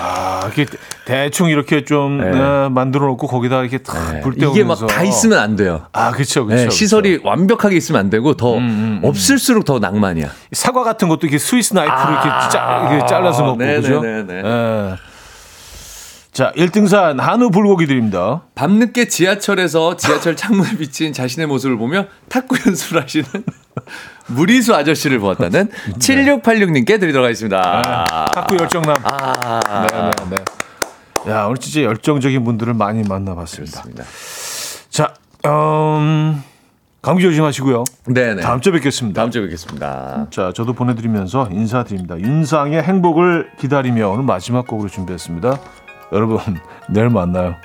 아, 0.00 0.40
이렇게 0.46 0.66
대충 1.04 1.48
이렇게 1.48 1.84
좀 1.84 2.18
네. 2.18 2.38
어, 2.38 2.70
만들어 2.70 3.06
놓고 3.08 3.26
거기다 3.26 3.60
이렇게 3.60 3.78
탁불 3.78 4.34
이게 4.36 4.46
때우면서 4.46 4.86
막다 4.86 5.02
있으면 5.02 5.38
안 5.38 5.56
돼요. 5.56 5.82
아, 5.92 6.10
그렇죠. 6.12 6.46
네, 6.46 6.56
그렇죠. 6.56 6.70
시설이 6.70 7.20
완벽하게 7.22 7.76
있으면 7.76 8.00
안 8.00 8.10
되고 8.10 8.34
더 8.34 8.58
없을수록 9.02 9.64
더 9.64 9.78
낭만이야. 9.78 10.28
사과 10.52 10.82
같은 10.82 11.08
것도 11.08 11.26
이렇게 11.26 11.38
스위스 11.38 11.74
나이프로 11.74 12.12
이렇게, 12.12 12.28
짜, 12.50 12.88
이렇게 12.90 13.06
잘라서 13.06 13.44
먹고 13.44 13.56
네네네네. 13.58 13.80
그죠? 13.82 14.02
예. 14.48 15.09
자, 16.32 16.52
1등산 16.52 17.18
한우 17.18 17.50
불고기 17.50 17.86
드립니다. 17.86 18.42
밤늦게 18.54 19.08
지하철에서 19.08 19.96
지하철 19.96 20.36
창문에 20.36 20.76
비친 20.76 21.12
자신의 21.12 21.48
모습을 21.48 21.76
보며 21.76 22.06
탁구 22.28 22.56
연습을 22.66 23.02
하시는 23.02 23.26
무리수 24.28 24.74
아저씨를 24.74 25.18
보았다는 25.18 25.70
7686님께 25.98 27.00
드리도록 27.00 27.24
하겠습니다. 27.24 28.04
탁구 28.32 28.56
열정남. 28.60 28.96
아, 29.02 29.60
네, 29.90 30.10
네, 30.30 30.36
네. 31.24 31.32
야, 31.32 31.46
오늘 31.46 31.56
진짜 31.58 31.82
열정적인 31.82 32.44
분들을 32.44 32.74
많이 32.74 33.02
만나봤습니다. 33.02 33.78
좋습니다. 33.78 34.04
자, 34.88 35.14
음, 35.46 36.42
감기 37.02 37.24
조심하시고요. 37.24 37.84
네네. 38.06 38.42
다음 38.42 38.60
주에 38.60 38.72
뵙겠습니다. 38.72 39.20
다음 39.20 39.30
주에 39.32 39.42
뵙겠습니다. 39.42 40.28
자, 40.30 40.52
저도 40.54 40.74
보내드리면서 40.74 41.48
인사드립니다. 41.50 42.18
윤상의 42.18 42.82
행복을 42.82 43.50
기다리며 43.58 44.10
오늘 44.10 44.24
마지막 44.24 44.66
곡으로 44.66 44.88
준비했습니다. 44.88 45.58
여러분, 46.12 46.38
내일 46.88 47.08
만나요. 47.10 47.56